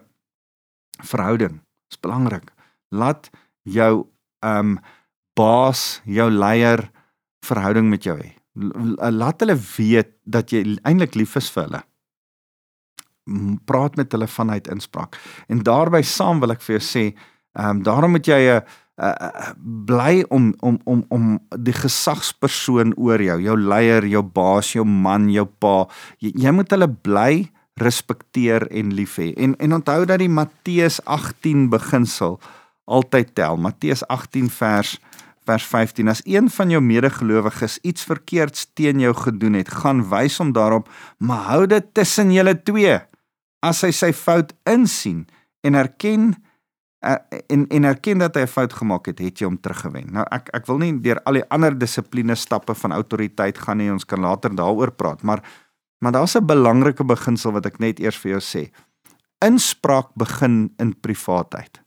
verhouding 1.02 1.60
is 1.90 2.00
belangrik. 2.00 2.52
Laat 2.90 3.30
jou 3.62 4.06
ehm 4.40 4.58
um, 4.58 4.78
baas, 5.34 6.00
jou 6.04 6.30
leier 6.30 6.90
verhouding 7.44 7.88
met 7.88 8.04
jou 8.04 8.16
hê. 8.18 8.32
Laat 9.12 9.40
hulle 9.40 9.56
weet 9.76 10.16
dat 10.24 10.50
jy 10.50 10.78
eintlik 10.82 11.14
lief 11.14 11.36
is 11.36 11.50
vir 11.50 11.62
hulle. 11.62 11.82
Praat 13.64 13.96
met 13.96 14.12
hulle 14.12 14.28
vanuit 14.30 14.68
inspraak. 14.68 15.16
En 15.48 15.62
daarbey 15.62 16.02
saam 16.02 16.40
wil 16.40 16.54
ek 16.54 16.62
vir 16.62 16.78
jou 16.78 16.84
sê, 16.84 17.04
ehm 17.56 17.78
um, 17.78 17.82
daarom 17.82 18.10
moet 18.14 18.26
jy 18.26 18.40
'n 18.50 18.62
uh, 19.02 19.52
bly 19.86 20.24
om 20.28 20.54
om 20.60 20.78
om 20.84 21.04
om 21.08 21.38
die 21.58 21.74
gesagspersoon 21.76 22.94
oor 22.96 23.22
jou, 23.22 23.40
jou 23.42 23.56
leier, 23.56 24.06
jou 24.06 24.22
baas, 24.22 24.72
jou 24.72 24.84
man, 24.84 25.28
jou 25.30 25.44
pa, 25.44 25.86
jy, 26.18 26.32
jy 26.34 26.50
moet 26.50 26.70
hulle 26.70 26.88
bly 26.88 27.50
respekteer 27.76 28.68
en 28.70 28.94
lief 28.94 29.18
hê. 29.20 29.32
En 29.36 29.56
en 29.56 29.72
onthou 29.72 30.04
dat 30.04 30.18
die 30.18 30.32
Matteus 30.32 31.00
18 31.04 31.68
beginsel 31.68 32.40
altyd 32.84 33.34
tel. 33.34 33.56
Matteus 33.56 34.06
18 34.08 34.50
vers 34.50 34.96
vers 35.46 35.66
15 35.70 36.08
as 36.10 36.22
een 36.24 36.50
van 36.50 36.70
jou 36.70 36.80
medegelowiges 36.82 37.78
iets 37.86 38.04
verkeerds 38.04 38.66
teen 38.74 39.00
jou 39.00 39.12
gedoen 39.14 39.54
het, 39.54 39.68
gaan 39.70 40.02
wys 40.10 40.40
hom 40.42 40.50
daarop, 40.52 40.88
maar 41.18 41.44
hou 41.52 41.66
dit 41.70 41.92
tussen 41.94 42.32
julle 42.34 42.56
twee. 42.66 42.96
As 43.66 43.82
hy 43.82 43.90
sy 43.90 44.12
fout 44.14 44.52
insien 44.68 45.24
en 45.66 45.74
erken 45.74 46.34
en 47.02 47.66
en 47.70 47.84
erken 47.84 48.18
dat 48.18 48.34
hy 48.34 48.42
'n 48.42 48.54
fout 48.56 48.72
gemaak 48.72 49.06
het, 49.06 49.18
het 49.18 49.38
jy 49.38 49.46
hom 49.46 49.60
teruggewen. 49.60 50.12
Nou 50.12 50.24
ek 50.30 50.48
ek 50.54 50.66
wil 50.66 50.78
nie 50.78 50.92
deur 51.00 51.20
al 51.24 51.32
die 51.32 51.48
ander 51.50 51.78
dissipline 51.78 52.34
stappe 52.34 52.74
van 52.74 52.92
autoriteit 52.92 53.58
gaan 53.58 53.78
nie, 53.78 53.92
ons 53.92 54.04
kan 54.04 54.20
later 54.20 54.50
daaroor 54.50 54.90
praat, 54.90 55.22
maar 55.22 55.42
maar 55.98 56.12
daar's 56.12 56.36
'n 56.36 56.46
belangrike 56.46 57.04
beginsel 57.04 57.52
wat 57.52 57.66
ek 57.66 57.78
net 57.78 58.00
eers 58.00 58.16
vir 58.16 58.30
jou 58.30 58.40
sê. 58.40 58.70
Inspraak 59.44 60.14
begin 60.14 60.74
in 60.78 61.00
privaatheid. 61.00 61.80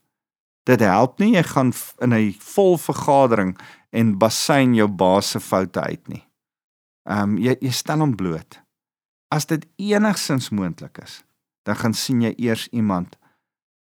Dit 0.65 0.79
help 0.79 1.19
nie 1.19 1.33
jy 1.35 1.43
gaan 1.43 1.73
in 2.01 2.13
'n 2.13 2.33
vol 2.39 2.77
vergadering 2.77 3.57
en 3.91 4.17
basyn 4.17 4.75
jou 4.75 4.87
baas 4.87 5.29
se 5.29 5.39
foute 5.39 5.81
uit 5.81 6.07
nie. 6.07 6.23
Ehm 7.09 7.21
um, 7.21 7.37
jy 7.37 7.57
jy 7.61 7.71
stel 7.71 7.99
hom 7.99 8.15
bloot. 8.15 8.59
As 9.31 9.45
dit 9.45 9.65
enigsins 9.77 10.49
moontlik 10.49 10.97
is, 11.03 11.23
dan 11.69 11.77
gaan 11.77 11.93
sien 11.93 12.23
jy 12.25 12.33
eers 12.41 12.67
iemand 12.73 13.15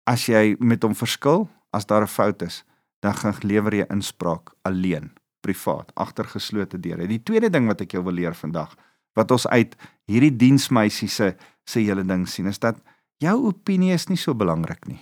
as 0.07 0.27
jy 0.29 0.55
met 0.61 0.83
hom 0.85 0.95
verskil, 0.95 1.49
as 1.75 1.85
daar 1.89 2.05
'n 2.05 2.07
fout 2.07 2.41
is, 2.41 2.63
dan 3.01 3.13
gaan 3.13 3.35
lewer 3.41 3.73
jy 3.73 3.85
inspraak 3.89 4.53
alleen, 4.63 5.11
privaat, 5.41 5.91
agter 5.95 6.25
geslote 6.25 6.79
deure. 6.79 7.07
Die 7.07 7.23
tweede 7.23 7.49
ding 7.49 7.67
wat 7.67 7.81
ek 7.81 7.91
jou 7.91 8.03
wil 8.03 8.13
leer 8.13 8.33
vandag, 8.33 8.75
wat 9.15 9.31
ons 9.31 9.47
uit 9.47 9.75
hierdie 10.07 10.35
diensmeisie 10.35 11.09
se 11.09 11.35
se 11.65 11.79
hele 11.79 12.05
ding 12.05 12.27
sien, 12.27 12.47
is 12.47 12.59
dat 12.59 12.77
jou 13.17 13.47
opinie 13.47 13.93
is 13.93 14.07
nie 14.07 14.17
so 14.17 14.33
belangrik 14.33 14.87
nie 14.87 15.01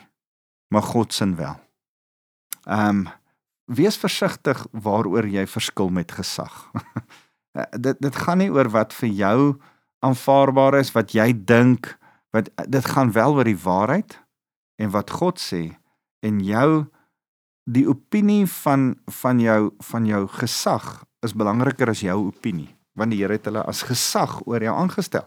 maar 0.73 0.81
God 0.81 1.13
se 1.13 1.35
wel. 1.35 1.59
Ehm 2.63 2.89
um, 2.89 3.07
wees 3.65 3.95
versigtig 3.97 4.65
waaroor 4.71 5.27
jy 5.27 5.45
verskil 5.47 5.89
met 5.89 6.11
gesag. 6.11 6.71
dit 7.85 7.99
dit 7.99 8.15
gaan 8.15 8.41
nie 8.41 8.51
oor 8.51 8.69
wat 8.69 8.93
vir 8.93 9.09
jou 9.09 9.37
aanvaarbaar 10.03 10.79
is, 10.81 10.91
wat 10.91 11.13
jy 11.15 11.29
dink, 11.45 11.93
wat 12.33 12.49
dit 12.67 12.85
gaan 12.85 13.13
wel 13.13 13.37
oor 13.37 13.47
die 13.47 13.59
waarheid 13.63 14.17
en 14.81 14.91
wat 14.93 15.13
God 15.13 15.39
sê 15.39 15.77
en 16.25 16.41
jou 16.43 16.85
die 17.69 17.87
opinie 17.87 18.45
van 18.49 18.93
van 19.21 19.39
jou 19.39 19.71
van 19.91 20.05
jou 20.05 20.27
gesag 20.27 21.03
is 21.23 21.35
belangriker 21.37 21.89
as 21.93 22.03
jou 22.03 22.17
opinie 22.27 22.73
want 22.97 23.13
die 23.13 23.21
Here 23.23 23.37
het 23.37 23.47
hulle 23.49 23.63
as 23.65 23.83
gesag 23.87 24.39
oor 24.45 24.61
jou 24.61 24.73
aangestel. 24.73 25.25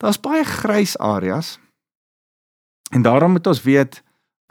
Daar's 0.00 0.20
baie 0.20 0.44
grys 0.44 0.96
areas. 0.98 1.58
En 2.92 3.04
daarom 3.04 3.36
moet 3.36 3.46
ons 3.46 3.62
weet 3.62 4.00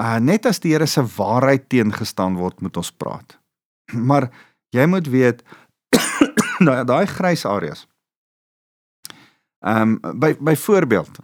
uh, 0.01 0.17
net 0.21 0.45
as 0.45 0.61
die 0.63 0.73
Here 0.73 0.87
se 0.89 1.03
waarheid 1.15 1.69
teengestaan 1.69 2.37
word, 2.37 2.61
moet 2.61 2.77
ons 2.77 2.91
praat. 2.91 3.37
Maar 4.09 4.29
jy 4.73 4.85
moet 4.89 5.09
weet 5.09 5.43
daai 6.91 7.05
grys 7.09 7.45
areas. 7.45 7.87
Ehm 9.63 9.97
um, 10.03 10.19
by 10.19 10.33
byvoorbeeld 10.39 11.21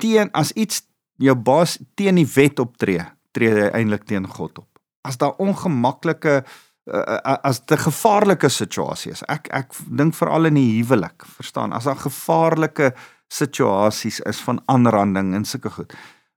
teen 0.00 0.30
as 0.32 0.52
iets 0.52 0.82
jou 1.22 1.34
baas 1.34 1.78
teen 1.94 2.18
die 2.18 2.28
wet 2.34 2.58
optree, 2.58 3.04
tree 3.32 3.50
hy 3.50 3.70
eintlik 3.72 4.06
teen 4.08 4.26
God 4.28 4.58
op. 4.58 4.70
As 5.04 5.18
daar 5.20 5.36
ongemaklike 5.38 6.42
uh, 6.86 7.18
as 7.42 7.60
'n 7.66 7.76
gevaarlike 7.76 8.48
situasie 8.48 9.12
is. 9.12 9.22
Ek 9.28 9.48
ek 9.48 9.72
dink 9.88 10.14
veral 10.14 10.44
in 10.44 10.54
die 10.54 10.82
huwelik, 10.82 11.24
verstaan? 11.24 11.72
As 11.72 11.84
daar 11.84 11.96
gevaarlike 11.96 12.94
situasies 13.28 14.20
is 14.20 14.40
van 14.40 14.60
aanranding 14.66 15.34
en 15.34 15.44
sulke 15.44 15.70
goed. 15.70 15.92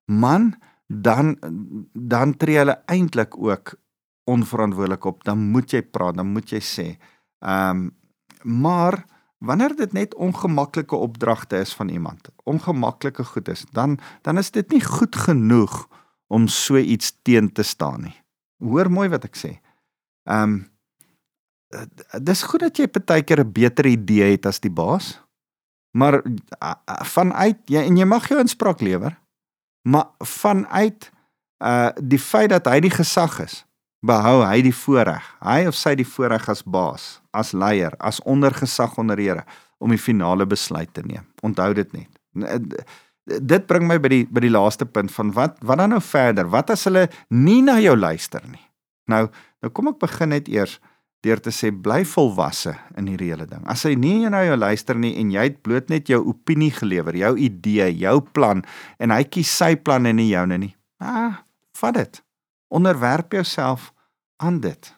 Man, 0.06 0.56
dan 0.88 1.38
dan 1.94 2.38
tree 2.38 2.58
hulle 2.58 2.82
eintlik 2.86 3.38
ook 3.38 3.76
onverantwoordelik 4.26 5.06
op. 5.06 5.24
Dan 5.24 5.38
moet 5.38 5.72
jy 5.72 5.82
praat, 5.82 6.16
dan 6.16 6.28
moet 6.28 6.50
jy 6.50 6.60
sê. 6.60 6.98
Ehm 7.40 7.70
um, 7.70 7.96
maar 8.44 9.06
wanneer 9.38 9.76
dit 9.76 9.94
net 9.94 10.16
ongemaklike 10.16 10.96
opdragte 10.96 11.58
is 11.58 11.74
van 11.74 11.90
iemand, 11.90 12.30
ongemaklike 12.44 13.24
goed 13.24 13.48
is, 13.48 13.66
dan 13.72 14.00
dan 14.22 14.38
is 14.38 14.52
dit 14.52 14.70
nie 14.72 14.84
goed 14.84 15.16
genoeg 15.16 15.88
om 16.28 16.48
so 16.48 16.78
iets 16.78 17.14
teen 17.22 17.52
te 17.52 17.64
staan 17.64 18.02
nie. 18.02 18.18
Hoor 18.58 18.92
mooi 18.92 19.10
wat 19.10 19.24
ek 19.24 19.36
sê. 19.36 19.60
Ehm 20.30 20.44
um, 20.44 20.58
dis 22.24 22.42
goed 22.48 22.64
dat 22.64 22.78
jy 22.78 22.88
partykeer 22.88 23.44
'n 23.44 23.52
beter 23.52 23.86
idee 23.86 24.32
het 24.32 24.46
as 24.46 24.60
die 24.60 24.72
baas. 24.72 25.20
Maar 25.92 26.24
vanuit 27.04 27.60
jy 27.66 27.84
en 27.84 27.98
jy 27.98 28.06
mag 28.06 28.28
jou 28.28 28.40
inspraak 28.40 28.82
lewer 28.82 29.18
maar 29.88 30.08
vanuit 30.18 31.12
uh 31.64 31.90
die 31.96 32.20
feit 32.20 32.50
dat 32.50 32.68
hy 32.70 32.80
die 32.84 32.94
gesag 32.94 33.40
is, 33.40 33.64
behou 34.06 34.42
hy 34.46 34.62
die 34.66 34.76
voorreg. 34.76 35.26
Hy 35.42 35.66
of 35.70 35.78
sy 35.78 35.96
die 35.98 36.08
voorreg 36.08 36.48
as 36.52 36.64
baas, 36.64 37.18
as 37.34 37.54
leier, 37.54 37.96
as 38.00 38.22
ondergesag 38.26 38.98
onder 39.02 39.20
Here 39.20 39.44
om 39.80 39.94
die 39.94 40.02
finale 40.02 40.46
besluit 40.46 40.94
te 40.94 41.04
neem. 41.06 41.26
Onthou 41.46 41.74
dit 41.78 41.94
net. 41.94 42.12
Dit 43.28 43.68
bring 43.68 43.88
my 43.88 43.98
by 44.02 44.12
die 44.12 44.24
by 44.30 44.42
die 44.46 44.54
laaste 44.54 44.88
punt 44.88 45.12
van 45.14 45.34
wat 45.36 45.58
wat 45.66 45.82
dan 45.82 45.92
nou 45.96 46.02
verder? 46.02 46.48
Wat 46.50 46.72
as 46.74 46.86
hulle 46.88 47.08
nie 47.30 47.62
na 47.66 47.78
jou 47.84 47.96
luister 47.98 48.44
nie? 48.48 48.64
Nou, 49.12 49.28
nou 49.64 49.72
kom 49.74 49.92
ek 49.92 50.00
begin 50.04 50.34
net 50.36 50.48
eers 50.52 50.78
deur 51.26 51.42
te 51.42 51.52
sê 51.52 51.72
bly 51.74 52.04
volwasse 52.08 52.76
in 53.00 53.10
hierdie 53.10 53.32
hele 53.34 53.48
ding. 53.50 53.64
As 53.68 53.84
hy 53.88 53.96
nie 54.00 54.30
na 54.30 54.44
jou 54.46 54.56
luister 54.60 54.98
nie 55.00 55.16
en 55.20 55.32
jy 55.34 55.48
het 55.50 55.60
bloot 55.66 55.90
net 55.92 56.12
jou 56.12 56.22
opinie 56.30 56.72
gelewer, 56.72 57.18
jou 57.18 57.34
idee, 57.42 57.90
jou 57.98 58.20
plan 58.34 58.64
en 59.02 59.14
hy 59.16 59.24
kies 59.26 59.52
sy 59.52 59.74
plan 59.76 60.08
en 60.08 60.20
nie 60.22 60.30
joune 60.30 60.62
nie. 60.62 60.74
Ah, 61.04 61.42
vat 61.82 61.98
dit. 61.98 62.22
Onderwerp 62.68 63.32
jouself 63.32 63.94
aan 64.36 64.60
dit. 64.60 64.96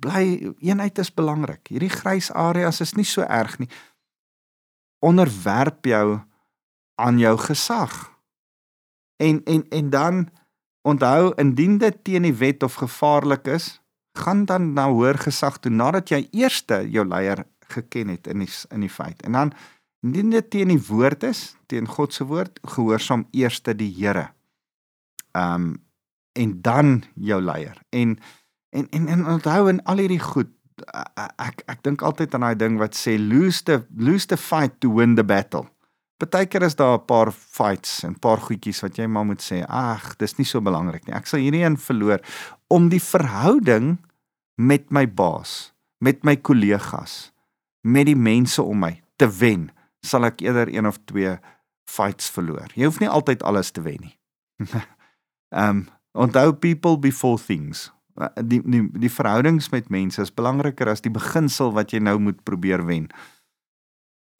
Bly 0.00 0.54
eenheid 0.58 0.98
is 0.98 1.14
belangrik. 1.14 1.68
Hierdie 1.70 1.92
grys 1.92 2.32
areas 2.32 2.80
is 2.80 2.96
nie 2.98 3.06
so 3.06 3.22
erg 3.22 3.58
nie. 3.58 3.68
Onderwerp 4.98 5.84
jou 5.86 6.18
aan 6.94 7.18
jou 7.18 7.36
gesag. 7.38 7.94
En 9.16 9.44
en 9.44 9.68
en 9.68 9.90
dan 9.90 10.28
onthou 10.82 11.32
indien 11.34 11.78
dit 11.78 12.04
teen 12.04 12.22
die 12.22 12.34
wet 12.34 12.62
of 12.62 12.74
gevaarlik 12.74 13.46
is, 13.46 13.80
gaan 14.18 14.44
dan 14.44 14.72
na 14.72 14.88
hoër 14.90 15.18
gesag 15.18 15.58
toe 15.58 15.72
nadat 15.72 16.10
jy 16.10 16.26
eerste 16.30 16.82
jou 16.90 17.06
leier 17.06 17.44
geken 17.72 18.08
het 18.14 18.26
in 18.26 18.44
die 18.44 18.52
in 18.70 18.84
die 18.86 18.92
feit. 18.92 19.22
En 19.22 19.32
dan 19.32 19.52
indien 20.06 20.30
dit 20.30 20.50
teen 20.50 20.68
die 20.68 20.82
woord 20.88 21.22
is, 21.26 21.56
teen 21.66 21.88
God 21.88 22.14
se 22.14 22.24
woord, 22.24 22.60
gehoorsaam 22.62 23.26
eerste 23.30 23.74
die 23.74 23.92
Here. 23.94 24.30
Ehm 25.32 25.54
um, 25.54 25.74
en 26.36 26.58
dan 26.62 27.04
jou 27.14 27.40
leier. 27.42 27.78
En 27.90 28.18
en 28.76 28.88
en, 28.90 29.08
en 29.08 29.26
onthou 29.36 29.68
in 29.72 29.80
al 29.88 30.04
hierdie 30.04 30.20
goed 30.20 30.52
ek 31.40 31.62
ek 31.72 31.80
dink 31.86 32.02
altyd 32.04 32.34
aan 32.36 32.44
daai 32.44 32.58
ding 32.58 32.76
wat 32.80 32.96
sê 32.98 33.16
lose 33.16 33.64
the 33.64 33.80
lose 33.96 34.28
the 34.28 34.36
fight 34.36 34.76
to 34.80 34.92
win 34.92 35.16
the 35.16 35.24
battle. 35.24 35.66
Partykeer 36.16 36.62
is 36.62 36.76
daar 36.76 36.98
'n 36.98 37.04
paar 37.04 37.32
fights 37.32 38.02
en 38.04 38.10
'n 38.10 38.18
paar 38.18 38.40
goedjies 38.40 38.80
wat 38.80 38.96
jy 38.96 39.06
maar 39.06 39.24
moet 39.24 39.42
sê, 39.42 39.64
ag, 39.68 40.16
dis 40.16 40.36
nie 40.36 40.46
so 40.46 40.60
belangrik 40.60 41.06
nie. 41.06 41.14
Ek 41.14 41.26
sal 41.26 41.40
hierdie 41.40 41.64
een 41.64 41.76
verloor 41.76 42.20
om 42.68 42.88
die 42.88 43.02
verhouding 43.02 43.98
met 44.54 44.90
my 44.90 45.06
baas, 45.06 45.72
met 45.98 46.24
my 46.24 46.36
kollegas, 46.36 47.32
met 47.82 48.06
die 48.06 48.16
mense 48.16 48.62
om 48.62 48.78
my 48.78 49.02
te 49.16 49.28
wen, 49.28 49.70
sal 50.02 50.24
ek 50.24 50.40
eerder 50.40 50.68
een 50.68 50.86
of 50.86 50.98
twee 51.04 51.38
fights 51.84 52.30
verloor. 52.30 52.68
Jy 52.74 52.84
hoef 52.84 53.00
nie 53.00 53.08
altyd 53.08 53.42
alles 53.42 53.70
te 53.70 53.82
wen 53.82 54.00
nie. 54.00 54.18
Ehm 55.50 55.68
um, 55.68 55.86
onthou 56.16 56.52
people 56.52 56.98
before 56.98 57.38
things. 57.38 57.90
Die 58.40 58.62
die 58.64 58.82
die 58.96 59.12
verhoudings 59.12 59.70
met 59.70 59.90
mense 59.92 60.22
is 60.24 60.32
belangriker 60.32 60.88
as 60.88 61.04
die 61.04 61.12
beginsel 61.12 61.74
wat 61.76 61.92
jy 61.92 62.00
nou 62.00 62.18
moet 62.18 62.42
probeer 62.48 62.86
wen. 62.88 63.10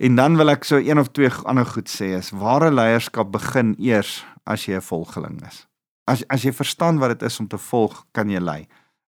En 0.00 0.16
dan 0.16 0.36
wil 0.36 0.52
ek 0.52 0.64
so 0.64 0.80
een 0.80 1.00
of 1.00 1.12
twee 1.16 1.30
ander 1.44 1.66
goed 1.68 1.88
sê 1.88 2.14
is 2.16 2.32
ware 2.36 2.70
leierskap 2.72 3.30
begin 3.32 3.74
eers 3.78 4.24
as 4.44 4.66
jy 4.66 4.76
'n 4.76 4.88
volgeling 4.88 5.40
is. 5.46 5.66
As 6.06 6.24
as 6.28 6.42
jy 6.42 6.52
verstaan 6.52 6.98
wat 6.98 7.18
dit 7.18 7.22
is 7.28 7.40
om 7.40 7.48
te 7.48 7.58
volg, 7.58 8.06
kan 8.12 8.30
jy 8.30 8.40
lei 8.40 8.66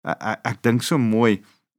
ek, 0.09 0.41
ek 0.45 0.61
dink 0.67 0.85
so 0.87 0.99
mooi 1.01 1.39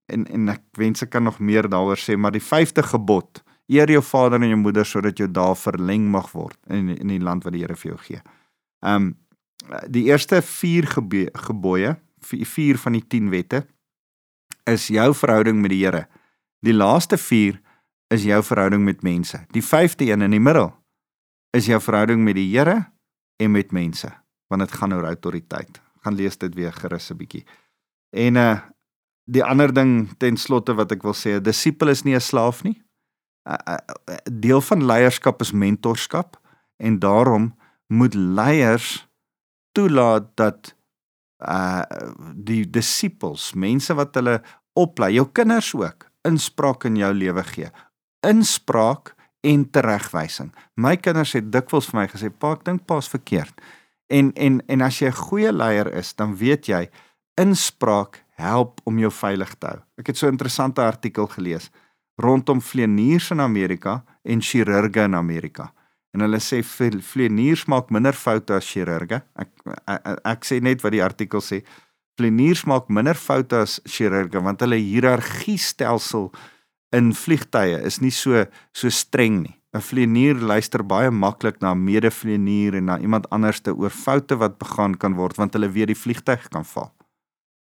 en 0.09 0.25
en 0.33 0.49
ek 0.55 0.63
wens 0.79 1.03
ek 1.05 1.13
kan 1.13 1.25
nog 1.27 1.39
meer 1.39 1.69
daaroor 1.69 1.99
sê, 2.01 2.17
maar 2.17 2.33
die 2.33 2.43
5de 2.43 2.83
gebod, 2.91 3.43
eer 3.69 3.91
jou 3.93 4.01
vader 4.01 4.41
en 4.41 4.49
jou 4.49 4.59
moeder 4.59 4.87
sodat 4.87 5.19
jou 5.21 5.29
dae 5.29 5.55
verleng 5.55 6.09
mag 6.11 6.31
word 6.33 6.57
in 6.73 6.89
in 6.97 7.13
die 7.13 7.21
land 7.21 7.45
wat 7.45 7.53
die 7.53 7.63
Here 7.63 7.77
vir 7.77 7.93
jou 7.93 7.99
gee. 8.07 8.21
Um 8.81 9.15
die 9.87 10.05
eerste 10.09 10.41
4 10.41 10.87
gebooie, 11.33 11.99
4 12.21 12.77
van 12.77 12.91
die 12.97 13.07
10 13.07 13.29
wette 13.29 13.65
is 14.69 14.87
jou 14.87 15.13
verhouding 15.15 15.61
met 15.61 15.73
die 15.73 15.83
Here. 15.85 16.07
Die 16.65 16.73
laaste 16.73 17.17
4 17.17 17.59
is 18.13 18.23
jou 18.23 18.39
verhouding 18.43 18.83
met 18.83 19.03
mense. 19.03 19.45
Die 19.53 19.63
5de 19.63 20.09
een 20.09 20.21
in 20.21 20.35
die 20.35 20.41
middel 20.41 20.73
is 21.55 21.69
jou 21.69 21.79
verhouding 21.81 22.23
met 22.23 22.35
die 22.35 22.49
Here 22.51 22.91
en 23.39 23.51
met 23.51 23.71
mense, 23.71 24.11
want 24.47 24.61
dit 24.61 24.71
gaan 24.71 24.93
oor 24.93 25.07
autoriteit. 25.07 25.81
Gaan 26.03 26.15
lees 26.15 26.37
dit 26.37 26.55
weer 26.55 26.73
gerus 26.73 27.11
'n 27.11 27.17
bietjie. 27.17 27.45
En 28.09 28.35
uh 28.35 28.59
die 29.29 29.43
ander 29.43 29.73
ding 29.73 30.17
ten 30.17 30.37
slotte 30.37 30.73
wat 30.73 30.91
ek 30.91 31.03
wil 31.03 31.13
sê, 31.13 31.37
'n 31.37 31.43
disipel 31.43 31.89
is 31.89 32.03
nie 32.03 32.15
'n 32.15 32.21
slaaf 32.21 32.63
nie. 32.63 32.81
deel 34.31 34.61
van 34.61 34.85
leierskap 34.85 35.41
is 35.41 35.51
mentorskap 35.51 36.37
en 36.77 36.99
daarom 36.99 37.55
moet 37.87 38.13
leiers 38.13 39.08
toelaat 39.79 40.29
dat 40.39 40.73
uh 41.39 41.83
die 42.35 42.65
disippels, 42.67 43.53
mense 43.55 43.95
wat 43.95 44.17
hulle 44.19 44.39
oplei, 44.79 45.13
jou 45.15 45.27
kinders 45.31 45.71
ook, 45.75 46.09
inspraak 46.27 46.85
in 46.89 46.99
jou 46.99 47.11
lewe 47.15 47.43
gee. 47.53 47.69
Inspraak 48.27 49.13
en 49.47 49.63
teregwysing. 49.71 50.51
My 50.75 50.97
kinders 50.99 51.33
het 51.37 51.51
dikwels 51.51 51.87
vir 51.91 52.01
my 52.01 52.07
gesê, 52.11 52.29
"Pa, 52.29 52.53
ek 52.53 52.65
dink 52.65 52.85
pa's 52.85 53.07
verkeerd." 53.07 53.61
En 54.09 54.33
en 54.33 54.61
en 54.67 54.81
as 54.81 54.99
jy 54.99 55.07
'n 55.07 55.21
goeie 55.27 55.51
leier 55.51 55.93
is, 55.93 56.13
dan 56.13 56.35
weet 56.35 56.65
jy 56.67 56.89
inspraak 57.37 58.23
help 58.35 58.81
om 58.83 58.99
jou 58.99 59.11
veilig 59.11 59.55
te 59.59 59.67
hou. 59.67 59.79
Ek 59.97 60.07
het 60.07 60.17
so 60.17 60.27
'n 60.27 60.31
interessante 60.31 60.81
artikel 60.81 61.27
gelees 61.27 61.69
rondom 62.15 62.61
vleeniers 62.61 63.31
in 63.31 63.39
Amerika 63.39 64.03
en 64.23 64.41
chirurge 64.41 65.01
in 65.01 65.15
Amerika. 65.15 65.73
En 66.13 66.25
hulle 66.25 66.39
sê 66.41 66.61
vleeniers 66.65 67.67
maak 67.69 67.91
minder 67.93 68.17
foute 68.17 68.55
as 68.57 68.65
chirurge. 68.65 69.21
Ek, 69.37 69.51
ek 69.85 70.07
ek 70.25 70.47
sê 70.47 70.59
net 70.61 70.81
wat 70.83 70.95
die 70.95 71.03
artikel 71.05 71.43
sê. 71.43 71.61
Vleeniers 72.19 72.65
maak 72.67 72.89
minder 72.89 73.15
foute 73.15 73.61
as 73.65 73.77
chirurge 73.85 74.41
want 74.43 74.63
hulle 74.65 74.79
hiërargiestelsel 74.81 76.31
in 76.97 77.13
vliegtye 77.13 77.77
is 77.85 78.01
nie 78.01 78.11
so 78.11 78.45
so 78.73 78.89
streng 78.89 79.43
nie. 79.43 79.55
'n 79.69 79.85
Vleenier 79.85 80.39
luister 80.41 80.81
baie 80.81 81.11
maklik 81.13 81.61
na 81.61 81.71
'n 81.73 81.83
medevleenier 81.85 82.75
en 82.75 82.85
na 82.85 82.97
iemand 82.97 83.29
anderste 83.29 83.75
oor 83.77 83.93
foute 83.93 84.35
wat 84.41 84.57
begaan 84.57 84.97
kan 84.97 85.13
word 85.13 85.37
want 85.37 85.53
hulle 85.53 85.69
weet 85.69 85.93
die 85.93 86.01
vliegtyg 86.03 86.49
kan 86.49 86.65
val. 86.65 86.91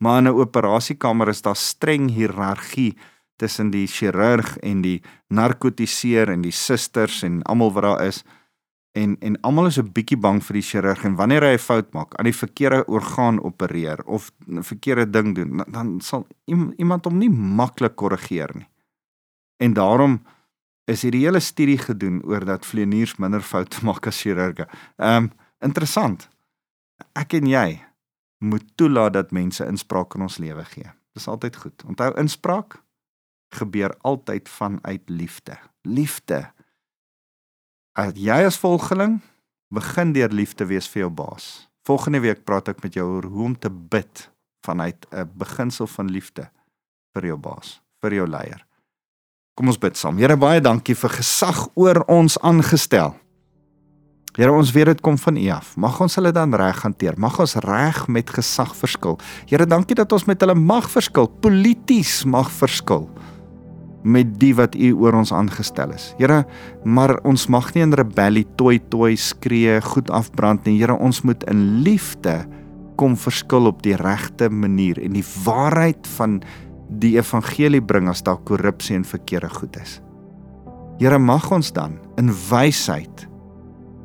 Maar 0.01 0.19
in 0.19 0.29
'n 0.29 0.41
operasiekamer 0.41 1.29
is 1.29 1.43
daar 1.43 1.57
streng 1.57 2.09
hiërargie 2.09 2.97
tussen 3.41 3.73
die 3.73 3.87
chirurg 3.89 4.57
en 4.67 4.83
die 4.85 5.01
narkotiseer 5.33 6.29
en 6.29 6.45
die 6.45 6.55
susters 6.55 7.23
en 7.27 7.41
almal 7.49 7.73
wat 7.73 7.87
daar 7.89 8.05
is 8.11 8.21
en 8.93 9.17
en 9.21 9.41
almal 9.41 9.67
is 9.67 9.79
'n 9.79 9.93
bietjie 9.93 10.19
bang 10.19 10.43
vir 10.43 10.55
die 10.55 10.69
chirurg 10.71 11.05
en 11.05 11.17
wanneer 11.17 11.43
hy 11.43 11.55
'n 11.55 11.59
fout 11.59 11.93
maak, 11.93 12.15
aan 12.15 12.25
die 12.25 12.41
verkeerde 12.45 12.85
orgaan 12.87 13.41
opereer 13.43 14.03
of 14.07 14.33
'n 14.49 14.63
verkeerde 14.63 15.11
ding 15.11 15.35
doen, 15.35 15.57
dan, 15.57 15.73
dan 15.73 16.01
sal 16.01 16.27
iemand 16.77 17.05
hom 17.05 17.19
nie 17.19 17.31
maklik 17.31 17.97
korrigeer 17.97 18.51
nie. 18.55 18.69
En 19.59 19.73
daarom 19.73 20.21
is 20.87 21.03
hierdie 21.03 21.25
hele 21.25 21.41
studie 21.41 21.79
gedoen 21.79 22.23
oor 22.25 22.45
dat 22.45 22.67
vleeniers 22.67 23.17
minder 23.17 23.41
foute 23.41 23.79
maak 23.87 24.07
as 24.07 24.21
chirurge. 24.21 24.67
Ehm 24.99 25.25
um, 25.25 25.31
interessant. 25.61 26.29
Ek 27.13 27.33
en 27.33 27.47
jy 27.47 27.81
moet 28.39 28.65
toelaat 28.77 29.13
dat 29.13 29.33
mense 29.33 29.67
inspraak 29.67 30.15
in 30.15 30.23
ons 30.23 30.39
lewe 30.39 30.65
gee. 30.65 30.91
Dis 31.13 31.29
altyd 31.29 31.57
goed. 31.57 31.85
Onthou 31.85 32.15
inspraak 32.17 32.83
gebeur 33.51 33.95
altyd 34.01 34.49
vanuit 34.49 35.09
liefde. 35.09 35.59
Liefde. 35.83 36.51
As 37.99 38.15
jy 38.15 38.39
as 38.47 38.59
volgeling 38.61 39.19
begin 39.75 40.15
deur 40.15 40.33
liefde 40.35 40.67
wees 40.67 40.89
vir 40.91 41.07
jou 41.07 41.11
baas. 41.11 41.69
Volgende 41.87 42.21
week 42.23 42.45
praat 42.45 42.71
ek 42.73 42.83
met 42.85 42.95
jou 42.95 43.07
oor 43.07 43.29
hoe 43.31 43.45
om 43.51 43.57
te 43.59 43.71
bid 43.71 44.29
vanuit 44.67 45.07
'n 45.11 45.31
beginsel 45.35 45.87
van 45.87 46.11
liefde 46.11 46.51
vir 47.15 47.27
jou 47.27 47.37
baas, 47.37 47.81
vir 48.03 48.15
jou 48.15 48.27
leier. 48.27 48.67
Kom 49.57 49.67
ons 49.67 49.79
bid 49.79 49.97
saam. 49.97 50.19
Here 50.19 50.37
baie 50.37 50.61
dankie 50.61 50.95
vir 50.95 51.11
gesag 51.11 51.69
oor 51.75 52.05
ons 52.09 52.39
aangestel. 52.39 53.17
Here 54.37 54.53
ons 54.53 54.71
weet 54.71 54.87
dit 54.87 55.01
kom 55.01 55.19
van 55.19 55.37
U 55.37 55.49
af. 55.49 55.77
Mag 55.77 56.01
ons 56.01 56.15
hulle 56.15 56.33
dan 56.33 56.55
reg 56.55 56.83
hanteer. 56.83 57.19
Mag 57.19 57.41
ons 57.41 57.55
reg 57.55 58.09
met 58.09 58.31
gesag 58.31 58.77
verskil. 58.77 59.19
Here 59.47 59.67
dankie 59.67 59.95
dat 59.95 60.13
ons 60.13 60.25
met 60.25 60.41
hulle 60.41 60.55
mag 60.55 60.91
verskil, 60.91 61.27
polities 61.27 62.25
mag 62.25 62.51
verskil 62.51 63.11
met 64.03 64.39
die 64.41 64.53
wat 64.57 64.75
U 64.75 64.93
oor 65.03 65.19
ons 65.21 65.33
aangestel 65.33 65.93
is. 65.93 66.11
Here, 66.19 66.45
maar 66.85 67.19
ons 67.29 67.49
mag 67.53 67.73
nie 67.75 67.85
in 67.85 67.97
rebellie 67.97 68.47
toi 68.57 68.79
toi 68.93 69.13
skree, 69.17 69.81
goed 69.85 70.11
afbrand 70.11 70.65
nie. 70.65 70.79
Here, 70.81 70.97
ons 70.97 71.23
moet 71.27 71.45
in 71.51 71.83
liefde 71.85 72.43
kom 73.01 73.17
verskil 73.17 73.69
op 73.71 73.83
die 73.85 73.97
regte 73.97 74.51
manier 74.53 74.99
en 75.01 75.17
die 75.17 75.25
waarheid 75.45 76.09
van 76.19 76.41
die 77.01 77.15
evangelie 77.17 77.81
bring 77.81 78.11
as 78.11 78.25
daar 78.27 78.41
korrupsie 78.49 78.97
en 78.99 79.07
verkeerde 79.07 79.49
goed 79.53 79.77
is. 79.81 80.01
Here, 81.01 81.19
mag 81.19 81.49
ons 81.53 81.73
dan 81.73 81.99
in 82.21 82.33
wysheid 82.51 83.27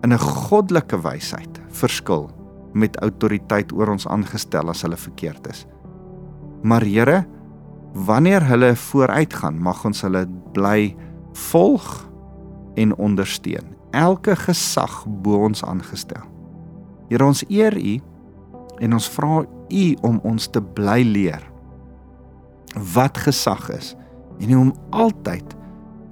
in 0.04 0.14
'n 0.14 0.20
goddelike 0.20 0.98
wysheid 1.02 1.62
verskil 1.72 2.30
met 2.74 2.98
autoriteit 3.02 3.72
oor 3.74 3.90
ons 3.90 4.08
aangestel 4.08 4.70
as 4.70 4.84
hulle 4.84 4.98
verkeerd 4.98 5.48
is. 5.48 5.66
Maar 6.64 6.82
Here, 6.82 7.26
wanneer 7.96 8.44
hulle 8.44 8.76
vooruit 8.76 9.34
gaan, 9.34 9.60
mag 9.64 9.86
ons 9.88 10.02
hulle 10.04 10.26
bly 10.54 10.96
volg 11.52 11.88
en 12.76 12.96
ondersteun. 13.00 13.72
Elke 13.96 14.36
gesag 14.36 15.06
bo 15.24 15.46
ons 15.48 15.64
aangestel. 15.64 16.24
Here 17.08 17.24
ons 17.26 17.46
eer 17.48 17.76
U 17.78 17.96
en 18.84 18.98
ons 18.98 19.10
vra 19.16 19.46
U 19.72 19.86
om 20.04 20.20
ons 20.28 20.48
te 20.52 20.62
bly 20.76 21.02
leer 21.08 21.44
wat 22.94 23.18
gesag 23.24 23.70
is 23.72 23.94
en 24.44 24.58
om 24.58 24.74
altyd 24.92 25.56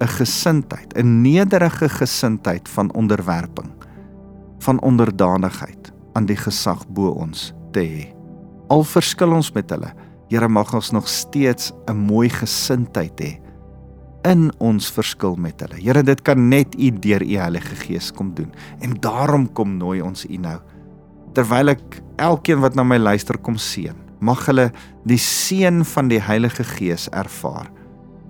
'n 0.00 0.08
gesindheid, 0.08 0.96
'n 0.96 1.22
nederige 1.22 1.88
gesindheid 1.88 2.68
van 2.68 2.92
onderwerping, 2.92 3.70
van 4.58 4.80
onderdanigheid 4.80 5.92
aan 6.12 6.26
die 6.26 6.36
gesag 6.36 6.88
bo 6.88 7.08
ons 7.08 7.52
te 7.72 7.80
hê. 7.80 8.14
Al 8.68 8.84
verskil 8.84 9.32
ons 9.32 9.52
met 9.52 9.70
hulle, 9.70 9.92
Here 10.30 10.48
mag 10.48 10.74
ons 10.74 10.90
nog 10.90 11.08
steeds 11.08 11.72
'n 11.86 11.96
mooi 11.96 12.28
gesindheid 12.28 13.20
hê 13.20 13.44
in 14.24 14.48
ons 14.58 14.88
verskil 14.90 15.36
met 15.36 15.60
hulle. 15.60 15.76
Here, 15.80 16.02
dit 16.02 16.22
kan 16.24 16.48
net 16.48 16.74
U 16.80 16.90
deur 16.90 17.22
U 17.22 17.36
Heilige 17.36 17.76
Gees 17.84 18.10
kom 18.12 18.32
doen. 18.34 18.52
En 18.80 18.96
daarom 19.00 19.52
kom 19.52 19.76
nooi 19.76 20.00
ons 20.00 20.24
U 20.24 20.38
nou. 20.40 20.58
Terwyl 21.36 21.74
ek 21.74 22.00
elkeen 22.22 22.62
wat 22.62 22.74
na 22.74 22.84
my 22.86 22.96
luister 22.96 23.36
kom 23.38 23.58
seën, 23.60 23.96
mag 24.24 24.46
hulle 24.46 24.70
die 25.04 25.20
seën 25.20 25.82
van 25.84 26.08
die 26.08 26.20
Heilige 26.22 26.64
Gees 26.64 27.08
ervaar. 27.12 27.68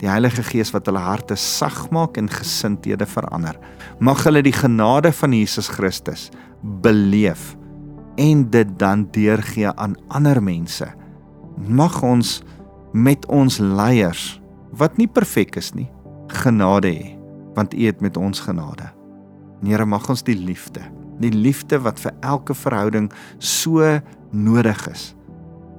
Die 0.00 0.08
Heilige 0.10 0.42
Gees 0.42 0.72
wat 0.74 0.88
hulle 0.90 1.02
harte 1.04 1.36
sag 1.38 1.90
maak 1.94 2.18
en 2.18 2.28
gesindhede 2.28 3.06
verander. 3.06 3.54
Mag 4.00 4.24
hulle 4.26 4.42
die 4.42 4.56
genade 4.56 5.12
van 5.12 5.36
Jesus 5.36 5.68
Christus 5.68 6.30
beleef 6.82 7.54
en 8.18 8.48
dit 8.50 8.68
dan 8.78 9.06
deurgee 9.14 9.70
aan 9.70 9.96
ander 10.08 10.42
mense 10.42 10.88
mag 11.56 12.02
ons 12.02 12.42
met 12.92 13.26
ons 13.26 13.58
leiers 13.58 14.40
wat 14.74 14.96
nie 14.98 15.08
perfek 15.10 15.56
is 15.56 15.72
nie 15.74 15.88
genade 16.34 16.90
hê 16.90 17.14
want 17.54 17.74
U 17.74 17.84
het 17.86 18.00
met 18.00 18.16
ons 18.16 18.40
genade. 18.40 18.90
En 19.62 19.70
Here 19.70 19.86
mag 19.86 20.08
ons 20.10 20.24
die 20.26 20.36
liefde, 20.36 20.82
die 21.22 21.30
liefde 21.30 21.78
wat 21.80 22.00
vir 22.02 22.12
elke 22.20 22.54
verhouding 22.54 23.12
so 23.38 24.00
nodig 24.34 24.86
is, 24.90 25.12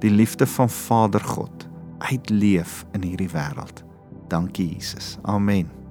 die 0.00 0.10
liefde 0.10 0.48
van 0.56 0.72
Vader 0.72 1.20
God 1.20 1.68
uitleef 1.98 2.84
in 2.96 3.04
hierdie 3.04 3.30
wêreld. 3.32 3.84
Dankie 4.32 4.72
Jesus. 4.72 5.18
Amen. 5.22 5.85